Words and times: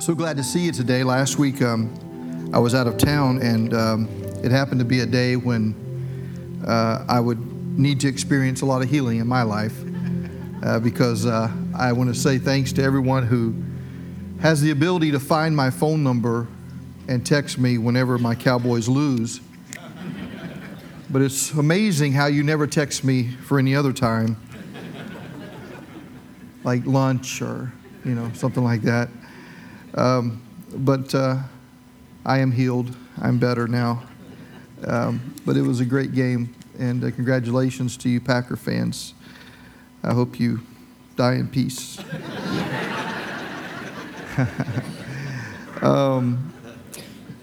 So 0.00 0.14
glad 0.14 0.36
to 0.36 0.44
see 0.44 0.60
you 0.60 0.70
today. 0.70 1.02
Last 1.02 1.38
week 1.38 1.60
um, 1.60 1.92
I 2.54 2.60
was 2.60 2.72
out 2.72 2.86
of 2.86 2.98
town, 2.98 3.42
and 3.42 3.74
um, 3.74 4.08
it 4.44 4.52
happened 4.52 4.78
to 4.78 4.84
be 4.84 5.00
a 5.00 5.06
day 5.06 5.34
when 5.34 5.74
uh, 6.64 7.04
I 7.08 7.18
would 7.18 7.76
need 7.76 7.98
to 8.00 8.08
experience 8.08 8.60
a 8.60 8.66
lot 8.66 8.80
of 8.80 8.88
healing 8.88 9.18
in 9.18 9.26
my 9.26 9.42
life 9.42 9.76
uh, 10.62 10.78
because 10.78 11.26
uh, 11.26 11.50
I 11.76 11.92
want 11.92 12.14
to 12.14 12.18
say 12.18 12.38
thanks 12.38 12.72
to 12.74 12.82
everyone 12.82 13.26
who 13.26 13.56
has 14.40 14.60
the 14.60 14.70
ability 14.70 15.10
to 15.10 15.18
find 15.18 15.56
my 15.56 15.68
phone 15.68 16.04
number 16.04 16.46
and 17.08 17.26
text 17.26 17.58
me 17.58 17.76
whenever 17.76 18.18
my 18.18 18.36
Cowboys 18.36 18.88
lose. 18.88 19.40
But 21.10 21.22
it's 21.22 21.50
amazing 21.50 22.12
how 22.12 22.26
you 22.26 22.44
never 22.44 22.68
text 22.68 23.02
me 23.02 23.30
for 23.30 23.58
any 23.58 23.74
other 23.74 23.92
time, 23.92 24.36
like 26.62 26.86
lunch 26.86 27.42
or 27.42 27.72
you 28.04 28.14
know 28.14 28.30
something 28.34 28.62
like 28.62 28.82
that. 28.82 29.08
Um, 29.98 30.40
but 30.72 31.12
uh, 31.12 31.38
I 32.24 32.38
am 32.38 32.52
healed. 32.52 32.94
I'm 33.20 33.38
better 33.38 33.66
now. 33.66 34.04
Um, 34.86 35.34
but 35.44 35.56
it 35.56 35.62
was 35.62 35.80
a 35.80 35.84
great 35.84 36.12
game, 36.14 36.54
and 36.78 37.02
uh, 37.02 37.10
congratulations 37.10 37.96
to 37.96 38.08
you, 38.08 38.20
Packer 38.20 38.54
fans. 38.54 39.14
I 40.04 40.14
hope 40.14 40.38
you 40.38 40.60
die 41.16 41.34
in 41.34 41.48
peace. 41.48 41.98
um, 45.82 46.54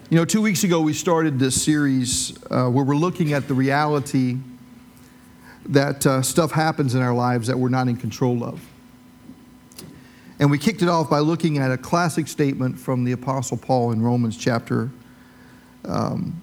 you 0.08 0.16
know, 0.16 0.24
two 0.24 0.40
weeks 0.40 0.64
ago 0.64 0.80
we 0.80 0.94
started 0.94 1.38
this 1.38 1.62
series 1.62 2.38
uh, 2.50 2.70
where 2.70 2.86
we're 2.86 2.96
looking 2.96 3.34
at 3.34 3.48
the 3.48 3.54
reality 3.54 4.38
that 5.66 6.06
uh, 6.06 6.22
stuff 6.22 6.52
happens 6.52 6.94
in 6.94 7.02
our 7.02 7.12
lives 7.12 7.48
that 7.48 7.58
we're 7.58 7.68
not 7.68 7.86
in 7.86 7.96
control 7.96 8.42
of. 8.42 8.66
And 10.38 10.50
we 10.50 10.58
kicked 10.58 10.82
it 10.82 10.88
off 10.88 11.08
by 11.08 11.20
looking 11.20 11.58
at 11.58 11.70
a 11.70 11.78
classic 11.78 12.28
statement 12.28 12.78
from 12.78 13.04
the 13.04 13.12
Apostle 13.12 13.56
Paul 13.56 13.92
in 13.92 14.02
Romans 14.02 14.36
chapter, 14.36 14.90
um, 15.84 16.40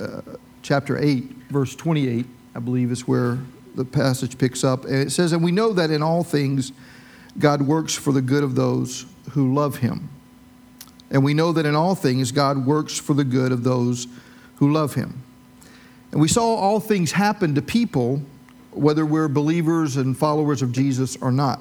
uh, 0.00 0.20
chapter 0.62 0.98
8, 0.98 1.22
verse 1.48 1.76
28, 1.76 2.26
I 2.54 2.58
believe 2.58 2.90
is 2.90 3.06
where 3.06 3.38
the 3.76 3.84
passage 3.84 4.36
picks 4.36 4.64
up. 4.64 4.84
And 4.84 4.96
it 4.96 5.12
says, 5.12 5.32
And 5.32 5.44
we 5.44 5.52
know 5.52 5.72
that 5.72 5.90
in 5.90 6.02
all 6.02 6.24
things 6.24 6.72
God 7.38 7.62
works 7.62 7.94
for 7.94 8.12
the 8.12 8.20
good 8.20 8.42
of 8.42 8.56
those 8.56 9.06
who 9.30 9.54
love 9.54 9.76
him. 9.76 10.08
And 11.10 11.22
we 11.22 11.34
know 11.34 11.52
that 11.52 11.66
in 11.66 11.76
all 11.76 11.94
things 11.94 12.32
God 12.32 12.66
works 12.66 12.98
for 12.98 13.14
the 13.14 13.24
good 13.24 13.52
of 13.52 13.62
those 13.62 14.08
who 14.56 14.72
love 14.72 14.94
him. 14.94 15.22
And 16.10 16.20
we 16.20 16.28
saw 16.28 16.54
all 16.54 16.80
things 16.80 17.12
happen 17.12 17.54
to 17.54 17.62
people, 17.62 18.22
whether 18.72 19.06
we're 19.06 19.28
believers 19.28 19.96
and 19.96 20.16
followers 20.16 20.62
of 20.62 20.72
Jesus 20.72 21.16
or 21.16 21.30
not. 21.30 21.60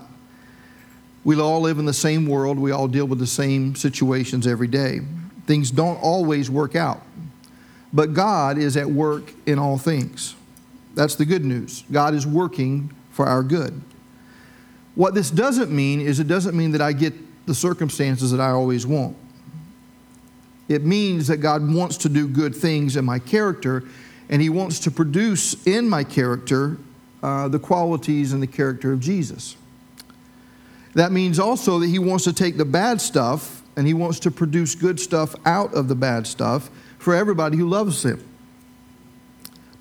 We 1.24 1.40
all 1.40 1.62
live 1.62 1.78
in 1.78 1.86
the 1.86 1.94
same 1.94 2.26
world. 2.26 2.58
We 2.58 2.72
all 2.72 2.88
deal 2.88 3.06
with 3.06 3.20
the 3.20 3.28
same 3.28 3.76
situations 3.76 4.48
every 4.48 4.68
day. 4.68 5.02
Things 5.46 5.70
don't 5.70 6.02
always 6.02 6.50
work 6.50 6.76
out. 6.76 7.02
But 7.94 8.14
God 8.14 8.58
is 8.58 8.78
at 8.78 8.90
work 8.90 9.34
in 9.46 9.60
all 9.60 9.78
things. 9.78 10.36
That's 10.96 11.16
the 11.16 11.26
good 11.26 11.46
news. 11.46 11.84
God 11.92 12.14
is 12.14 12.26
working 12.26 12.94
for 13.12 13.26
our 13.26 13.44
good. 13.44 13.82
What 14.96 15.14
this 15.14 15.30
doesn't 15.30 15.72
mean 15.72 16.02
is 16.02 16.20
it 16.20 16.28
doesn't 16.28 16.56
mean 16.56 16.72
that 16.72 16.82
I 16.82 16.94
get 16.94 17.14
the 17.46 17.56
circumstances 17.56 18.32
that 18.32 18.42
I 18.42 18.50
always 18.50 18.86
want. 18.86 19.16
It 20.68 20.86
means 20.86 21.28
that 21.28 21.38
God 21.38 21.70
wants 21.74 21.98
to 21.98 22.10
do 22.10 22.28
good 22.28 22.56
things 22.56 22.96
in 22.96 23.04
my 23.04 23.20
character, 23.20 23.84
and 24.30 24.42
He 24.42 24.50
wants 24.50 24.80
to 24.80 24.92
produce 24.92 25.66
in 25.68 25.90
my 25.90 26.04
character 26.04 26.78
uh, 27.22 27.48
the 27.48 27.60
qualities 27.60 28.34
and 28.34 28.42
the 28.42 28.48
character 28.48 28.94
of 28.94 29.00
Jesus. 29.00 29.56
That 30.94 31.12
means 31.12 31.40
also 31.40 31.80
that 31.80 31.88
he 31.88 32.00
wants 32.00 32.26
to 32.26 32.34
take 32.34 32.58
the 32.58 32.66
bad 32.66 33.00
stuff 33.00 33.62
and 33.76 33.88
he 33.88 33.94
wants 33.94 34.20
to 34.22 34.32
produce 34.32 34.76
good 34.76 35.00
stuff 35.00 35.34
out 35.46 35.74
of 35.74 35.88
the 35.88 35.96
bad 35.96 36.28
stuff 36.28 36.70
for 37.00 37.16
everybody 37.16 37.58
who 37.58 37.68
loves 37.68 38.04
him. 38.04 38.24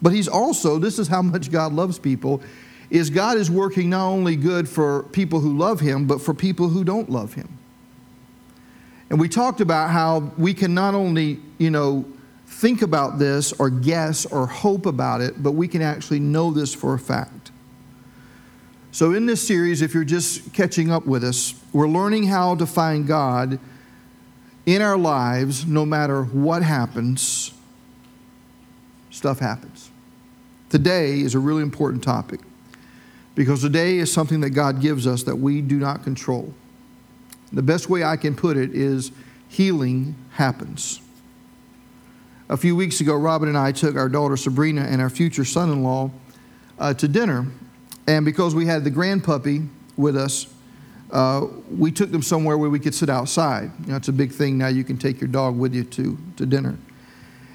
But 0.00 0.12
he's 0.12 0.28
also, 0.28 0.78
this 0.78 0.98
is 0.98 1.08
how 1.08 1.22
much 1.22 1.50
God 1.50 1.72
loves 1.72 1.98
people, 1.98 2.42
is 2.90 3.10
God 3.10 3.36
is 3.36 3.50
working 3.50 3.90
not 3.90 4.08
only 4.08 4.36
good 4.36 4.68
for 4.68 5.04
people 5.04 5.40
who 5.40 5.56
love 5.56 5.80
him, 5.80 6.06
but 6.06 6.20
for 6.20 6.34
people 6.34 6.68
who 6.68 6.84
don't 6.84 7.10
love 7.10 7.34
him. 7.34 7.58
And 9.10 9.18
we 9.18 9.28
talked 9.28 9.60
about 9.60 9.90
how 9.90 10.32
we 10.38 10.54
can 10.54 10.72
not 10.72 10.94
only, 10.94 11.40
you 11.58 11.70
know, 11.70 12.04
think 12.46 12.82
about 12.82 13.18
this 13.18 13.52
or 13.54 13.70
guess 13.70 14.26
or 14.26 14.46
hope 14.46 14.86
about 14.86 15.20
it, 15.20 15.42
but 15.42 15.52
we 15.52 15.66
can 15.66 15.82
actually 15.82 16.20
know 16.20 16.50
this 16.52 16.74
for 16.74 16.94
a 16.94 16.98
fact. 16.98 17.39
So, 18.92 19.14
in 19.14 19.26
this 19.26 19.46
series, 19.46 19.82
if 19.82 19.94
you're 19.94 20.04
just 20.04 20.52
catching 20.52 20.90
up 20.90 21.06
with 21.06 21.22
us, 21.22 21.54
we're 21.72 21.88
learning 21.88 22.24
how 22.24 22.56
to 22.56 22.66
find 22.66 23.06
God 23.06 23.60
in 24.66 24.82
our 24.82 24.96
lives 24.96 25.64
no 25.64 25.86
matter 25.86 26.24
what 26.24 26.64
happens. 26.64 27.52
Stuff 29.10 29.38
happens. 29.38 29.90
Today 30.70 31.20
is 31.20 31.36
a 31.36 31.38
really 31.38 31.62
important 31.62 32.02
topic 32.02 32.40
because 33.36 33.62
today 33.62 33.98
is 33.98 34.12
something 34.12 34.40
that 34.40 34.50
God 34.50 34.80
gives 34.80 35.06
us 35.06 35.22
that 35.22 35.36
we 35.36 35.60
do 35.60 35.78
not 35.78 36.02
control. 36.02 36.52
The 37.52 37.62
best 37.62 37.88
way 37.88 38.02
I 38.02 38.16
can 38.16 38.34
put 38.34 38.56
it 38.56 38.74
is 38.74 39.12
healing 39.48 40.16
happens. 40.32 41.00
A 42.48 42.56
few 42.56 42.74
weeks 42.74 43.00
ago, 43.00 43.14
Robin 43.14 43.48
and 43.48 43.56
I 43.56 43.70
took 43.70 43.94
our 43.94 44.08
daughter 44.08 44.36
Sabrina 44.36 44.82
and 44.82 45.00
our 45.00 45.10
future 45.10 45.44
son 45.44 45.70
in 45.70 45.84
law 45.84 46.10
uh, 46.78 46.92
to 46.94 47.06
dinner 47.06 47.46
and 48.10 48.24
because 48.24 48.56
we 48.56 48.66
had 48.66 48.82
the 48.82 48.90
grand 48.90 49.22
puppy 49.22 49.62
with 49.96 50.16
us, 50.16 50.52
uh, 51.12 51.46
we 51.70 51.92
took 51.92 52.10
them 52.10 52.22
somewhere 52.22 52.58
where 52.58 52.68
we 52.68 52.80
could 52.80 52.92
sit 52.92 53.08
outside. 53.08 53.70
You 53.82 53.92
know, 53.92 53.96
it's 53.96 54.08
a 54.08 54.12
big 54.12 54.32
thing 54.32 54.58
now. 54.58 54.66
You 54.66 54.82
can 54.82 54.98
take 54.98 55.20
your 55.20 55.28
dog 55.28 55.56
with 55.56 55.72
you 55.72 55.84
to, 55.84 56.18
to 56.36 56.44
dinner. 56.44 56.76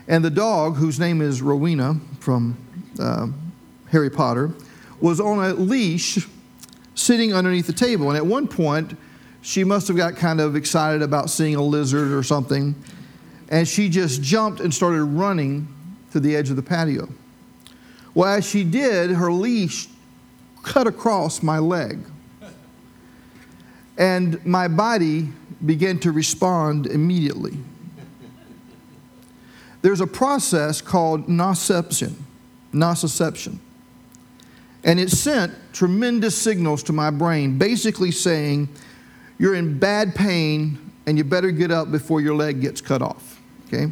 And 0.08 0.24
the 0.24 0.30
dog, 0.30 0.78
whose 0.78 0.98
name 0.98 1.20
is 1.20 1.42
Rowena 1.42 2.00
from 2.22 2.58
uh, 2.98 3.28
Harry 3.90 4.10
Potter, 4.10 4.54
was 5.02 5.20
on 5.20 5.44
a 5.44 5.54
leash 5.56 6.26
sitting 6.94 7.34
underneath 7.34 7.68
the 7.68 7.74
table. 7.74 8.08
And 8.08 8.16
at 8.16 8.26
one 8.26 8.48
point, 8.48 8.98
she 9.42 9.66
must 9.66 9.90
have 9.90 9.98
got 9.98 10.16
kind 10.16 10.40
of 10.40 10.56
excited 10.56 11.02
about 11.02 11.30
seeing 11.30 11.56
a 11.56 11.62
lizard 11.62 12.14
or 12.14 12.24
something. 12.24 12.76
And 13.50 13.68
she 13.68 13.90
just 13.90 14.22
jumped 14.22 14.62
and 14.62 14.74
started 14.74 15.04
running 15.04 15.68
to 16.12 16.22
the 16.22 16.34
edge 16.34 16.50
of 16.50 16.56
the 16.56 16.64
patio. 16.64 17.10
Well, 18.14 18.34
as 18.34 18.50
she 18.50 18.64
did, 18.64 19.12
her 19.12 19.34
leash 19.34 19.90
cut 20.66 20.88
across 20.88 21.42
my 21.42 21.60
leg. 21.60 22.00
And 23.98 24.46
my 24.46 24.68
body 24.68 25.30
began 25.66 26.00
to 26.00 26.12
respond 26.12 26.88
immediately. 26.88 27.58
There's 29.82 30.02
a 30.02 30.08
process 30.08 30.82
called 30.82 31.28
nociception, 31.28 32.16
nociception. 32.74 33.60
And 34.84 35.00
it 35.00 35.12
sent 35.12 35.54
tremendous 35.72 36.36
signals 36.38 36.84
to 36.84 36.94
my 36.94 37.10
brain, 37.10 37.58
basically 37.58 38.12
saying, 38.12 38.68
You're 39.38 39.56
in 39.56 39.80
bad 39.80 40.16
pain 40.16 40.92
and 41.06 41.18
you 41.18 41.24
better 41.24 41.52
get 41.52 41.72
up 41.72 41.92
before 41.92 42.20
your 42.20 42.36
leg 42.36 42.62
gets 42.62 42.82
cut 42.82 43.02
off. 43.02 43.40
Okay? 43.68 43.92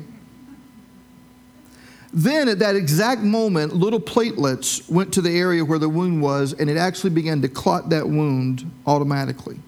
Then, 2.16 2.48
at 2.48 2.60
that 2.60 2.76
exact 2.76 3.22
moment, 3.22 3.76
little 3.76 4.00
platelets 4.00 4.88
went 4.88 5.12
to 5.14 5.22
the 5.22 5.32
area 5.32 5.66
where 5.66 5.80
the 5.80 5.90
wound 5.90 6.22
was, 6.22 6.54
and 6.54 6.70
it 6.70 6.78
actually 6.78 7.10
began 7.10 7.42
to 7.42 7.48
clot 7.48 7.90
that 7.90 8.08
wound 8.08 8.70
automatically. 8.86 9.60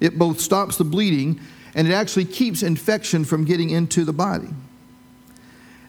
It 0.00 0.18
both 0.18 0.38
stops 0.38 0.76
the 0.76 0.84
bleeding 0.84 1.40
and 1.74 1.86
it 1.86 1.92
actually 1.92 2.24
keeps 2.24 2.62
infection 2.62 3.24
from 3.24 3.44
getting 3.44 3.70
into 3.70 4.04
the 4.04 4.12
body. 4.12 4.48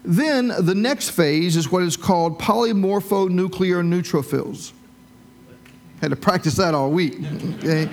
Then, 0.04 0.52
the 0.58 0.74
next 0.74 1.10
phase 1.10 1.56
is 1.56 1.70
what 1.70 1.82
is 1.82 1.96
called 1.96 2.40
polymorphonuclear 2.40 3.84
neutrophils. 3.84 4.72
Had 6.00 6.10
to 6.10 6.16
practice 6.16 6.56
that 6.56 6.74
all 6.74 6.90
week. 6.90 7.18
Okay? 7.62 7.88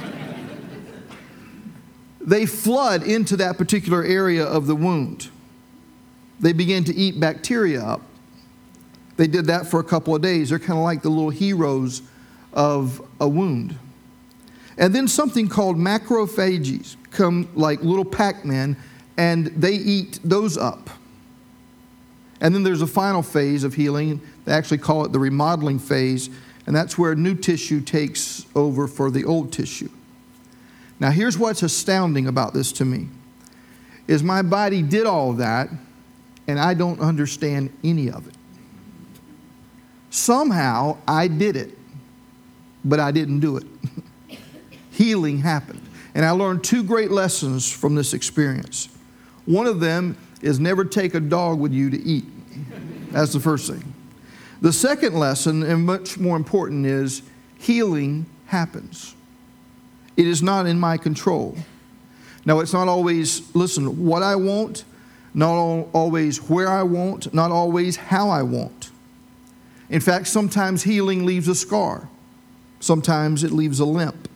they 2.21 2.45
flood 2.45 3.01
into 3.03 3.37
that 3.37 3.57
particular 3.57 4.03
area 4.03 4.45
of 4.45 4.67
the 4.67 4.75
wound 4.75 5.29
they 6.39 6.53
began 6.53 6.83
to 6.85 6.95
eat 6.95 7.19
bacteria 7.19 7.81
up. 7.81 8.01
They 9.17 9.27
did 9.27 9.47
that 9.47 9.67
for 9.67 9.79
a 9.79 9.83
couple 9.83 10.15
of 10.15 10.21
days. 10.21 10.49
They're 10.49 10.59
kind 10.59 10.79
of 10.79 10.83
like 10.85 11.01
the 11.01 11.09
little 11.09 11.29
heroes 11.29 12.01
of 12.53 13.05
a 13.19 13.27
wound. 13.27 13.77
And 14.77 14.95
then 14.95 15.07
something 15.07 15.49
called 15.49 15.77
macrophages 15.77 16.95
come 17.11 17.49
like 17.53 17.81
little 17.81 18.05
Pac 18.05 18.45
Men, 18.45 18.77
and 19.17 19.47
they 19.47 19.73
eat 19.73 20.19
those 20.23 20.57
up. 20.57 20.89
And 22.39 22.55
then 22.55 22.63
there's 22.63 22.81
a 22.81 22.87
final 22.87 23.21
phase 23.21 23.65
of 23.65 23.73
healing. 23.73 24.21
They 24.45 24.53
actually 24.53 24.77
call 24.77 25.03
it 25.03 25.11
the 25.11 25.19
remodeling 25.19 25.79
phase, 25.79 26.29
and 26.65 26.73
that's 26.73 26.97
where 26.97 27.13
new 27.13 27.35
tissue 27.35 27.81
takes 27.81 28.45
over 28.55 28.87
for 28.87 29.11
the 29.11 29.25
old 29.25 29.51
tissue. 29.51 29.89
Now, 31.01 31.11
here's 31.11 31.37
what's 31.37 31.61
astounding 31.61 32.27
about 32.27 32.53
this 32.53 32.71
to 32.73 32.85
me 32.85 33.09
is 34.07 34.23
my 34.23 34.41
body 34.41 34.81
did 34.81 35.05
all 35.05 35.33
that 35.33 35.69
and 36.49 36.59
I 36.59 36.73
don't 36.73 36.99
understand 36.99 37.71
any 37.83 38.09
of 38.09 38.27
it. 38.27 38.33
Somehow 40.09 40.97
I 41.07 41.27
did 41.27 41.55
it, 41.55 41.77
but 42.83 42.99
I 42.99 43.11
didn't 43.11 43.39
do 43.39 43.57
it. 43.57 43.67
Healing 44.91 45.37
happened. 45.37 45.81
And 46.15 46.25
I 46.25 46.31
learned 46.31 46.63
two 46.63 46.81
great 46.81 47.11
lessons 47.11 47.71
from 47.71 47.93
this 47.93 48.15
experience. 48.15 48.89
One 49.45 49.67
of 49.67 49.79
them 49.79 50.17
is 50.41 50.59
never 50.59 50.83
take 50.83 51.13
a 51.13 51.19
dog 51.19 51.59
with 51.59 51.71
you 51.71 51.91
to 51.91 52.01
eat. 52.01 52.25
That's 53.11 53.33
the 53.33 53.39
first 53.39 53.71
thing. 53.71 53.93
The 54.61 54.73
second 54.73 55.13
lesson, 55.13 55.61
and 55.61 55.85
much 55.85 56.17
more 56.17 56.35
important, 56.35 56.87
is 56.87 57.21
healing 57.59 58.25
happens. 58.47 59.15
It 60.17 60.25
is 60.25 60.41
not 60.41 60.65
in 60.65 60.79
my 60.79 60.97
control. 60.97 61.55
Now, 62.43 62.59
it's 62.59 62.73
not 62.73 62.87
always, 62.87 63.55
listen, 63.55 64.03
what 64.03 64.23
I 64.23 64.35
want, 64.35 64.83
not 65.33 65.87
always 65.93 66.37
where 66.49 66.69
I 66.69 66.83
want, 66.83 67.33
not 67.33 67.51
always 67.51 67.95
how 67.95 68.29
I 68.29 68.43
want. 68.43 68.89
In 69.89 70.01
fact, 70.01 70.27
sometimes 70.27 70.83
healing 70.83 71.25
leaves 71.25 71.47
a 71.47 71.55
scar, 71.55 72.09
sometimes 72.79 73.43
it 73.43 73.51
leaves 73.51 73.79
a 73.79 73.85
limp. 73.85 74.27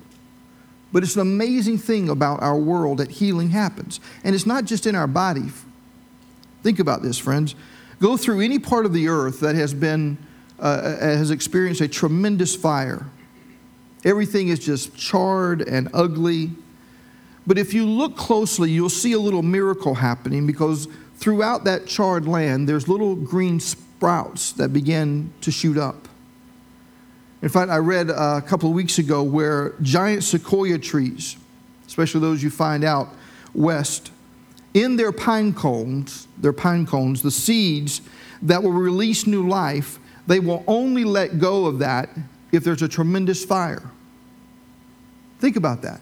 But 0.91 1.01
it's 1.01 1.15
an 1.15 1.21
amazing 1.21 1.79
thing 1.79 2.07
about 2.07 2.43
our 2.43 2.55
world 2.55 2.99
that 2.99 3.09
healing 3.09 3.49
happens. 3.49 3.99
And 4.23 4.35
it's 4.35 4.45
not 4.45 4.65
just 4.65 4.85
in 4.85 4.93
our 4.95 5.07
body. 5.07 5.51
Think 6.61 6.77
about 6.77 7.01
this, 7.01 7.17
friends. 7.17 7.55
Go 7.99 8.15
through 8.15 8.41
any 8.41 8.59
part 8.59 8.85
of 8.85 8.93
the 8.93 9.07
earth 9.07 9.39
that 9.39 9.55
has 9.55 9.73
been, 9.73 10.19
uh, 10.59 10.61
uh 10.63 10.99
has 10.99 11.31
experienced 11.31 11.81
a 11.81 11.87
tremendous 11.87 12.55
fire. 12.55 13.07
Everything 14.05 14.49
is 14.49 14.59
just 14.59 14.95
charred 14.95 15.61
and 15.61 15.89
ugly. 15.95 16.51
But 17.45 17.57
if 17.57 17.73
you 17.73 17.85
look 17.85 18.15
closely, 18.15 18.71
you'll 18.71 18.89
see 18.89 19.13
a 19.13 19.19
little 19.19 19.43
miracle 19.43 19.95
happening 19.95 20.47
because 20.47 20.87
throughout 21.17 21.65
that 21.65 21.85
charred 21.85 22.27
land, 22.27 22.69
there's 22.69 22.87
little 22.87 23.15
green 23.15 23.59
sprouts 23.59 24.53
that 24.53 24.71
begin 24.71 25.33
to 25.41 25.51
shoot 25.51 25.77
up. 25.77 26.07
In 27.41 27.49
fact, 27.49 27.69
I 27.69 27.77
read 27.77 28.09
a 28.09 28.41
couple 28.41 28.69
of 28.69 28.75
weeks 28.75 28.97
ago 28.97 29.21
where 29.21 29.73
giant 29.81 30.23
sequoia 30.23 30.77
trees, 30.77 31.35
especially 31.85 32.21
those 32.21 32.41
you 32.41 32.49
find 32.49 32.85
out 32.85 33.09
west, 33.53 34.11
in 34.73 34.95
their 34.95 35.11
pine 35.11 35.53
cones, 35.53 36.27
their 36.37 36.53
pine 36.53 36.85
cones, 36.85 37.21
the 37.21 37.31
seeds 37.31 38.01
that 38.41 38.63
will 38.63 38.71
release 38.71 39.27
new 39.27 39.47
life, 39.47 39.99
they 40.25 40.39
will 40.39 40.63
only 40.67 41.03
let 41.03 41.39
go 41.39 41.65
of 41.65 41.79
that 41.79 42.09
if 42.51 42.63
there's 42.63 42.81
a 42.81 42.87
tremendous 42.87 43.43
fire. 43.43 43.91
Think 45.39 45.57
about 45.57 45.81
that. 45.81 45.99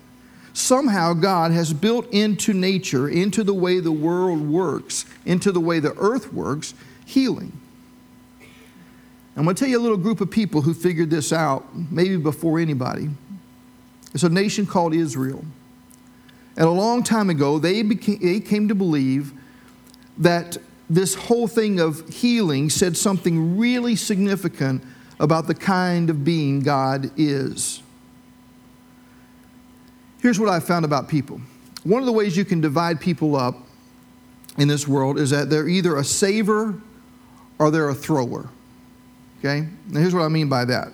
Somehow 0.54 1.14
God 1.14 1.52
has 1.52 1.74
built 1.74 2.08
into 2.12 2.54
nature, 2.54 3.08
into 3.08 3.44
the 3.44 3.54
way 3.54 3.80
the 3.80 3.92
world 3.92 4.42
works, 4.42 5.06
into 5.26 5.52
the 5.52 5.60
way 5.60 5.80
the 5.80 5.94
earth 5.98 6.34
works, 6.34 6.74
healing. 7.06 7.54
I'm 9.36 9.46
going 9.46 9.56
to 9.56 9.60
tell 9.60 9.70
you 9.70 9.80
a 9.80 9.82
little 9.82 9.98
group 9.98 10.20
of 10.20 10.30
people 10.30 10.62
who 10.62 10.74
figured 10.74 11.10
this 11.10 11.32
out, 11.32 11.66
maybe 11.74 12.18
before 12.18 12.60
anybody. 12.60 13.10
It's 14.14 14.24
a 14.24 14.30
nation 14.30 14.66
called 14.66 14.94
Israel. 14.94 15.46
And 16.58 16.66
a 16.66 16.72
long 16.72 17.02
time 17.02 17.30
ago, 17.30 17.58
they, 17.58 17.82
became, 17.82 18.20
they 18.20 18.42
came 18.42 18.68
to 18.68 18.76
believe 18.76 19.32
that 20.18 20.58
this 20.90 21.16
whole 21.16 21.48
thing 21.48 21.80
of 21.80 22.08
healing 22.14 22.70
said 22.70 22.98
something 22.98 23.58
really 23.58 23.96
significant 23.96 24.84
about 25.20 25.48
the 25.48 25.56
kind 25.56 26.10
of 26.10 26.26
being 26.26 26.60
God 26.60 27.10
is. 27.16 27.82
Here's 30.22 30.40
what 30.40 30.50
I 30.50 30.60
found 30.60 30.86
about 30.86 31.08
people 31.08 31.42
one 31.84 32.00
of 32.00 32.06
the 32.06 32.12
ways 32.12 32.38
you 32.38 32.46
can 32.46 32.62
divide 32.62 33.02
people 33.02 33.36
up 33.36 33.56
in 34.58 34.68
this 34.68 34.88
world 34.88 35.18
is 35.18 35.32
that 35.32 35.50
they're 35.50 35.68
either 35.68 35.98
a 35.98 36.04
saver 36.04 36.80
or 37.58 37.72
they're 37.72 37.90
a 37.90 37.96
thrower. 37.96 38.50
Okay? 39.40 39.68
Now, 39.88 40.00
here's 40.00 40.14
what 40.14 40.22
I 40.22 40.28
mean 40.28 40.48
by 40.48 40.66
that. 40.66 40.90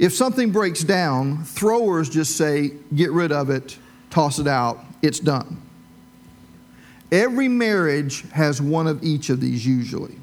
If 0.00 0.12
something 0.12 0.50
breaks 0.50 0.82
down, 0.82 1.44
throwers 1.44 2.10
just 2.10 2.36
say, 2.36 2.72
get 2.94 3.12
rid 3.12 3.30
of 3.30 3.50
it, 3.50 3.78
toss 4.10 4.40
it 4.40 4.48
out, 4.48 4.80
it's 5.00 5.20
done. 5.20 5.62
Every 7.12 7.48
marriage 7.48 8.28
has 8.32 8.60
one 8.60 8.88
of 8.88 9.04
each 9.04 9.30
of 9.30 9.40
these 9.40 9.64
usually. 9.64 10.16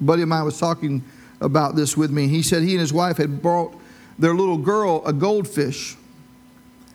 A 0.00 0.04
buddy 0.04 0.22
of 0.22 0.28
mine 0.28 0.44
was 0.44 0.58
talking 0.58 1.02
about 1.40 1.76
this 1.76 1.96
with 1.96 2.10
me. 2.10 2.28
He 2.28 2.42
said 2.42 2.62
he 2.62 2.72
and 2.72 2.80
his 2.80 2.92
wife 2.92 3.16
had 3.16 3.40
brought 3.40 3.74
their 4.18 4.34
little 4.34 4.58
girl 4.58 5.02
a 5.06 5.12
goldfish. 5.12 5.96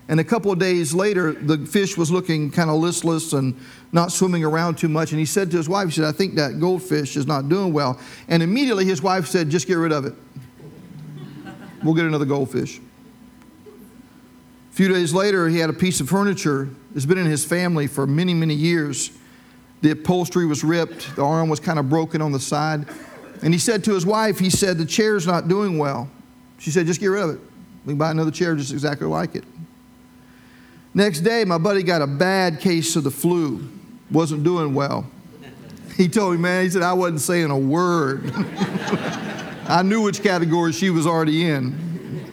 And 0.07 0.19
a 0.19 0.23
couple 0.23 0.51
of 0.51 0.59
days 0.59 0.93
later, 0.93 1.31
the 1.33 1.57
fish 1.65 1.97
was 1.97 2.11
looking 2.11 2.51
kind 2.51 2.69
of 2.69 2.75
listless 2.75 3.33
and 3.33 3.59
not 3.91 4.11
swimming 4.11 4.43
around 4.43 4.77
too 4.77 4.87
much. 4.87 5.11
And 5.11 5.19
he 5.19 5.25
said 5.25 5.49
to 5.51 5.57
his 5.57 5.67
wife, 5.67 5.87
he 5.87 5.93
said, 5.93 6.05
I 6.05 6.11
think 6.11 6.35
that 6.35 6.59
goldfish 6.59 7.17
is 7.17 7.25
not 7.25 7.49
doing 7.49 7.73
well. 7.73 7.99
And 8.27 8.43
immediately 8.43 8.85
his 8.85 9.01
wife 9.01 9.25
said, 9.25 9.49
just 9.49 9.65
get 9.65 9.75
rid 9.75 9.91
of 9.91 10.05
it. 10.05 10.13
We'll 11.83 11.95
get 11.95 12.05
another 12.05 12.25
goldfish. 12.25 12.79
A 13.67 14.75
few 14.75 14.89
days 14.89 15.13
later, 15.13 15.47
he 15.47 15.57
had 15.57 15.69
a 15.69 15.73
piece 15.73 15.99
of 15.99 16.09
furniture 16.09 16.69
that's 16.91 17.05
been 17.05 17.17
in 17.17 17.25
his 17.25 17.43
family 17.43 17.87
for 17.87 18.05
many, 18.05 18.33
many 18.33 18.53
years. 18.53 19.11
The 19.81 19.91
upholstery 19.91 20.45
was 20.45 20.63
ripped, 20.63 21.15
the 21.15 21.23
arm 21.23 21.49
was 21.49 21.59
kind 21.59 21.79
of 21.79 21.89
broken 21.89 22.21
on 22.21 22.31
the 22.31 22.39
side. 22.39 22.85
And 23.41 23.53
he 23.53 23.59
said 23.59 23.83
to 23.85 23.93
his 23.93 24.05
wife, 24.05 24.39
he 24.39 24.49
said, 24.49 24.77
the 24.77 24.85
chair's 24.85 25.25
not 25.25 25.47
doing 25.47 25.77
well. 25.77 26.09
She 26.57 26.71
said, 26.71 26.85
just 26.85 26.99
get 26.99 27.07
rid 27.07 27.23
of 27.23 27.29
it. 27.31 27.39
We 27.85 27.91
can 27.91 27.97
buy 27.97 28.11
another 28.11 28.31
chair 28.31 28.55
just 28.55 28.71
exactly 28.71 29.07
like 29.07 29.35
it. 29.35 29.43
Next 30.95 31.19
day, 31.19 31.43
my 31.43 31.57
buddy 31.57 31.83
got 31.83 32.01
a 32.01 32.07
bad 32.07 32.61
case 32.61 32.95
of 32.95 33.03
the 33.03 33.11
flu, 33.11 33.67
wasn't 34.09 34.45
doing 34.45 34.73
well. 34.73 35.05
He 35.97 36.07
told 36.07 36.33
me, 36.33 36.39
man, 36.39 36.63
he 36.63 36.69
said, 36.69 36.83
I 36.83 36.93
wasn't 36.93 37.19
saying 37.19 37.51
a 37.51 37.59
word. 37.59 38.31
I 39.67 39.81
knew 39.83 40.01
which 40.01 40.23
category 40.23 40.71
she 40.71 40.89
was 40.89 41.05
already 41.05 41.43
in. 41.43 42.23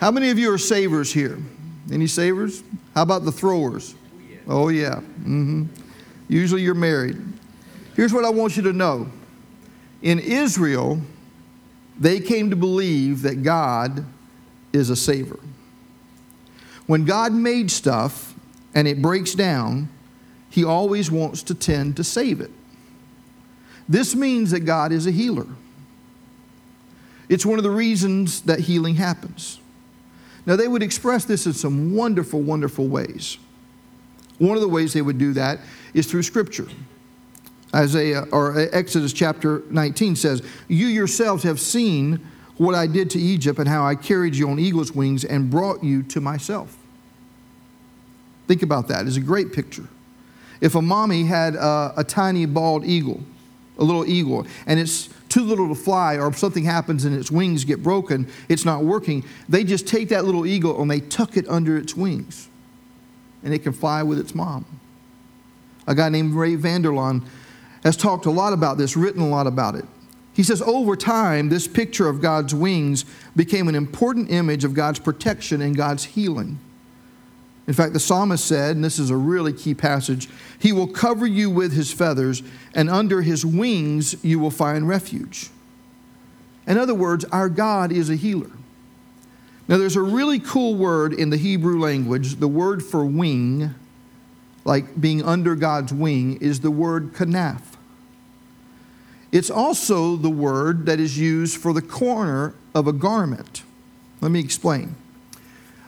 How 0.00 0.10
many 0.10 0.30
of 0.30 0.38
you 0.38 0.52
are 0.52 0.58
savers 0.58 1.12
here? 1.12 1.38
Any 1.92 2.06
savers? 2.06 2.62
How 2.94 3.02
about 3.02 3.26
the 3.26 3.32
throwers? 3.32 3.94
Oh, 4.48 4.68
yeah. 4.68 4.96
Mm-hmm. 5.20 5.66
Usually 6.28 6.62
you're 6.62 6.74
married. 6.74 7.22
Here's 7.94 8.12
what 8.12 8.24
I 8.24 8.30
want 8.30 8.56
you 8.56 8.62
to 8.64 8.72
know 8.72 9.10
in 10.00 10.18
Israel, 10.18 11.00
they 11.98 12.20
came 12.20 12.48
to 12.50 12.56
believe 12.56 13.22
that 13.22 13.42
God 13.42 14.04
is 14.72 14.88
a 14.88 14.96
saver. 14.96 15.40
When 16.86 17.04
God 17.04 17.32
made 17.32 17.70
stuff 17.70 18.34
and 18.74 18.86
it 18.86 19.02
breaks 19.02 19.34
down, 19.34 19.88
He 20.50 20.64
always 20.64 21.10
wants 21.10 21.42
to 21.44 21.54
tend 21.54 21.96
to 21.96 22.04
save 22.04 22.40
it. 22.40 22.50
This 23.88 24.14
means 24.14 24.50
that 24.50 24.60
God 24.60 24.92
is 24.92 25.06
a 25.06 25.10
healer. 25.10 25.46
It's 27.28 27.46
one 27.46 27.58
of 27.58 27.64
the 27.64 27.70
reasons 27.70 28.42
that 28.42 28.60
healing 28.60 28.96
happens. 28.96 29.60
Now, 30.44 30.54
they 30.54 30.68
would 30.68 30.82
express 30.82 31.24
this 31.24 31.46
in 31.46 31.52
some 31.52 31.94
wonderful, 31.94 32.40
wonderful 32.40 32.86
ways. 32.86 33.38
One 34.38 34.56
of 34.56 34.60
the 34.60 34.68
ways 34.68 34.92
they 34.92 35.02
would 35.02 35.18
do 35.18 35.32
that 35.32 35.60
is 35.92 36.06
through 36.06 36.22
Scripture. 36.22 36.68
Isaiah 37.74 38.26
or 38.30 38.68
Exodus 38.72 39.12
chapter 39.12 39.62
19 39.70 40.14
says, 40.14 40.42
You 40.68 40.86
yourselves 40.86 41.42
have 41.42 41.60
seen 41.60 42.24
what 42.58 42.74
I 42.74 42.86
did 42.86 43.10
to 43.10 43.18
Egypt 43.18 43.58
and 43.58 43.68
how 43.68 43.86
I 43.86 43.94
carried 43.94 44.34
you 44.34 44.48
on 44.48 44.58
eagle's 44.58 44.92
wings 44.92 45.24
and 45.24 45.50
brought 45.50 45.84
you 45.84 46.02
to 46.04 46.20
myself. 46.20 46.76
Think 48.48 48.62
about 48.62 48.88
that. 48.88 49.06
It's 49.06 49.16
a 49.16 49.20
great 49.20 49.52
picture. 49.52 49.86
If 50.60 50.74
a 50.74 50.82
mommy 50.82 51.24
had 51.24 51.54
a, 51.54 51.92
a 51.96 52.04
tiny 52.04 52.46
bald 52.46 52.84
eagle, 52.84 53.20
a 53.78 53.84
little 53.84 54.06
eagle, 54.06 54.46
and 54.66 54.80
it's 54.80 55.10
too 55.28 55.42
little 55.42 55.68
to 55.68 55.74
fly 55.74 56.16
or 56.16 56.28
if 56.28 56.38
something 56.38 56.64
happens 56.64 57.04
and 57.04 57.14
its 57.14 57.30
wings 57.30 57.64
get 57.64 57.82
broken, 57.82 58.26
it's 58.48 58.64
not 58.64 58.84
working, 58.84 59.24
they 59.48 59.64
just 59.64 59.86
take 59.86 60.08
that 60.08 60.24
little 60.24 60.46
eagle 60.46 60.80
and 60.80 60.90
they 60.90 61.00
tuck 61.00 61.36
it 61.36 61.46
under 61.48 61.76
its 61.76 61.94
wings 61.94 62.48
and 63.42 63.52
it 63.52 63.60
can 63.60 63.72
fly 63.72 64.02
with 64.02 64.18
its 64.18 64.34
mom. 64.34 64.64
A 65.86 65.94
guy 65.94 66.08
named 66.08 66.34
Ray 66.34 66.54
Vander 66.54 66.90
Laan 66.90 67.24
has 67.84 67.96
talked 67.96 68.26
a 68.26 68.30
lot 68.30 68.52
about 68.52 68.78
this, 68.78 68.96
written 68.96 69.22
a 69.22 69.28
lot 69.28 69.46
about 69.46 69.74
it. 69.74 69.84
He 70.36 70.42
says, 70.42 70.60
over 70.60 70.96
time, 70.96 71.48
this 71.48 71.66
picture 71.66 72.08
of 72.08 72.20
God's 72.20 72.54
wings 72.54 73.06
became 73.34 73.68
an 73.68 73.74
important 73.74 74.30
image 74.30 74.64
of 74.64 74.74
God's 74.74 74.98
protection 74.98 75.62
and 75.62 75.74
God's 75.74 76.04
healing. 76.04 76.58
In 77.66 77.72
fact, 77.72 77.94
the 77.94 78.00
psalmist 78.00 78.44
said, 78.44 78.76
and 78.76 78.84
this 78.84 78.98
is 78.98 79.08
a 79.08 79.16
really 79.16 79.54
key 79.54 79.74
passage 79.74 80.28
He 80.58 80.74
will 80.74 80.88
cover 80.88 81.26
you 81.26 81.48
with 81.48 81.72
His 81.72 81.90
feathers, 81.90 82.42
and 82.74 82.90
under 82.90 83.22
His 83.22 83.46
wings 83.46 84.22
you 84.22 84.38
will 84.38 84.50
find 84.50 84.86
refuge. 84.86 85.48
In 86.66 86.76
other 86.76 86.94
words, 86.94 87.24
our 87.32 87.48
God 87.48 87.90
is 87.90 88.10
a 88.10 88.14
healer. 88.14 88.50
Now, 89.68 89.78
there's 89.78 89.96
a 89.96 90.02
really 90.02 90.38
cool 90.38 90.74
word 90.74 91.14
in 91.14 91.30
the 91.30 91.38
Hebrew 91.38 91.80
language. 91.80 92.36
The 92.36 92.46
word 92.46 92.84
for 92.84 93.06
wing, 93.06 93.74
like 94.66 95.00
being 95.00 95.22
under 95.22 95.54
God's 95.56 95.94
wing, 95.94 96.36
is 96.42 96.60
the 96.60 96.70
word 96.70 97.14
kanaf. 97.14 97.62
It's 99.36 99.50
also 99.50 100.16
the 100.16 100.30
word 100.30 100.86
that 100.86 100.98
is 100.98 101.18
used 101.18 101.58
for 101.58 101.74
the 101.74 101.82
corner 101.82 102.54
of 102.74 102.86
a 102.86 102.92
garment. 102.94 103.64
Let 104.22 104.30
me 104.30 104.40
explain. 104.40 104.94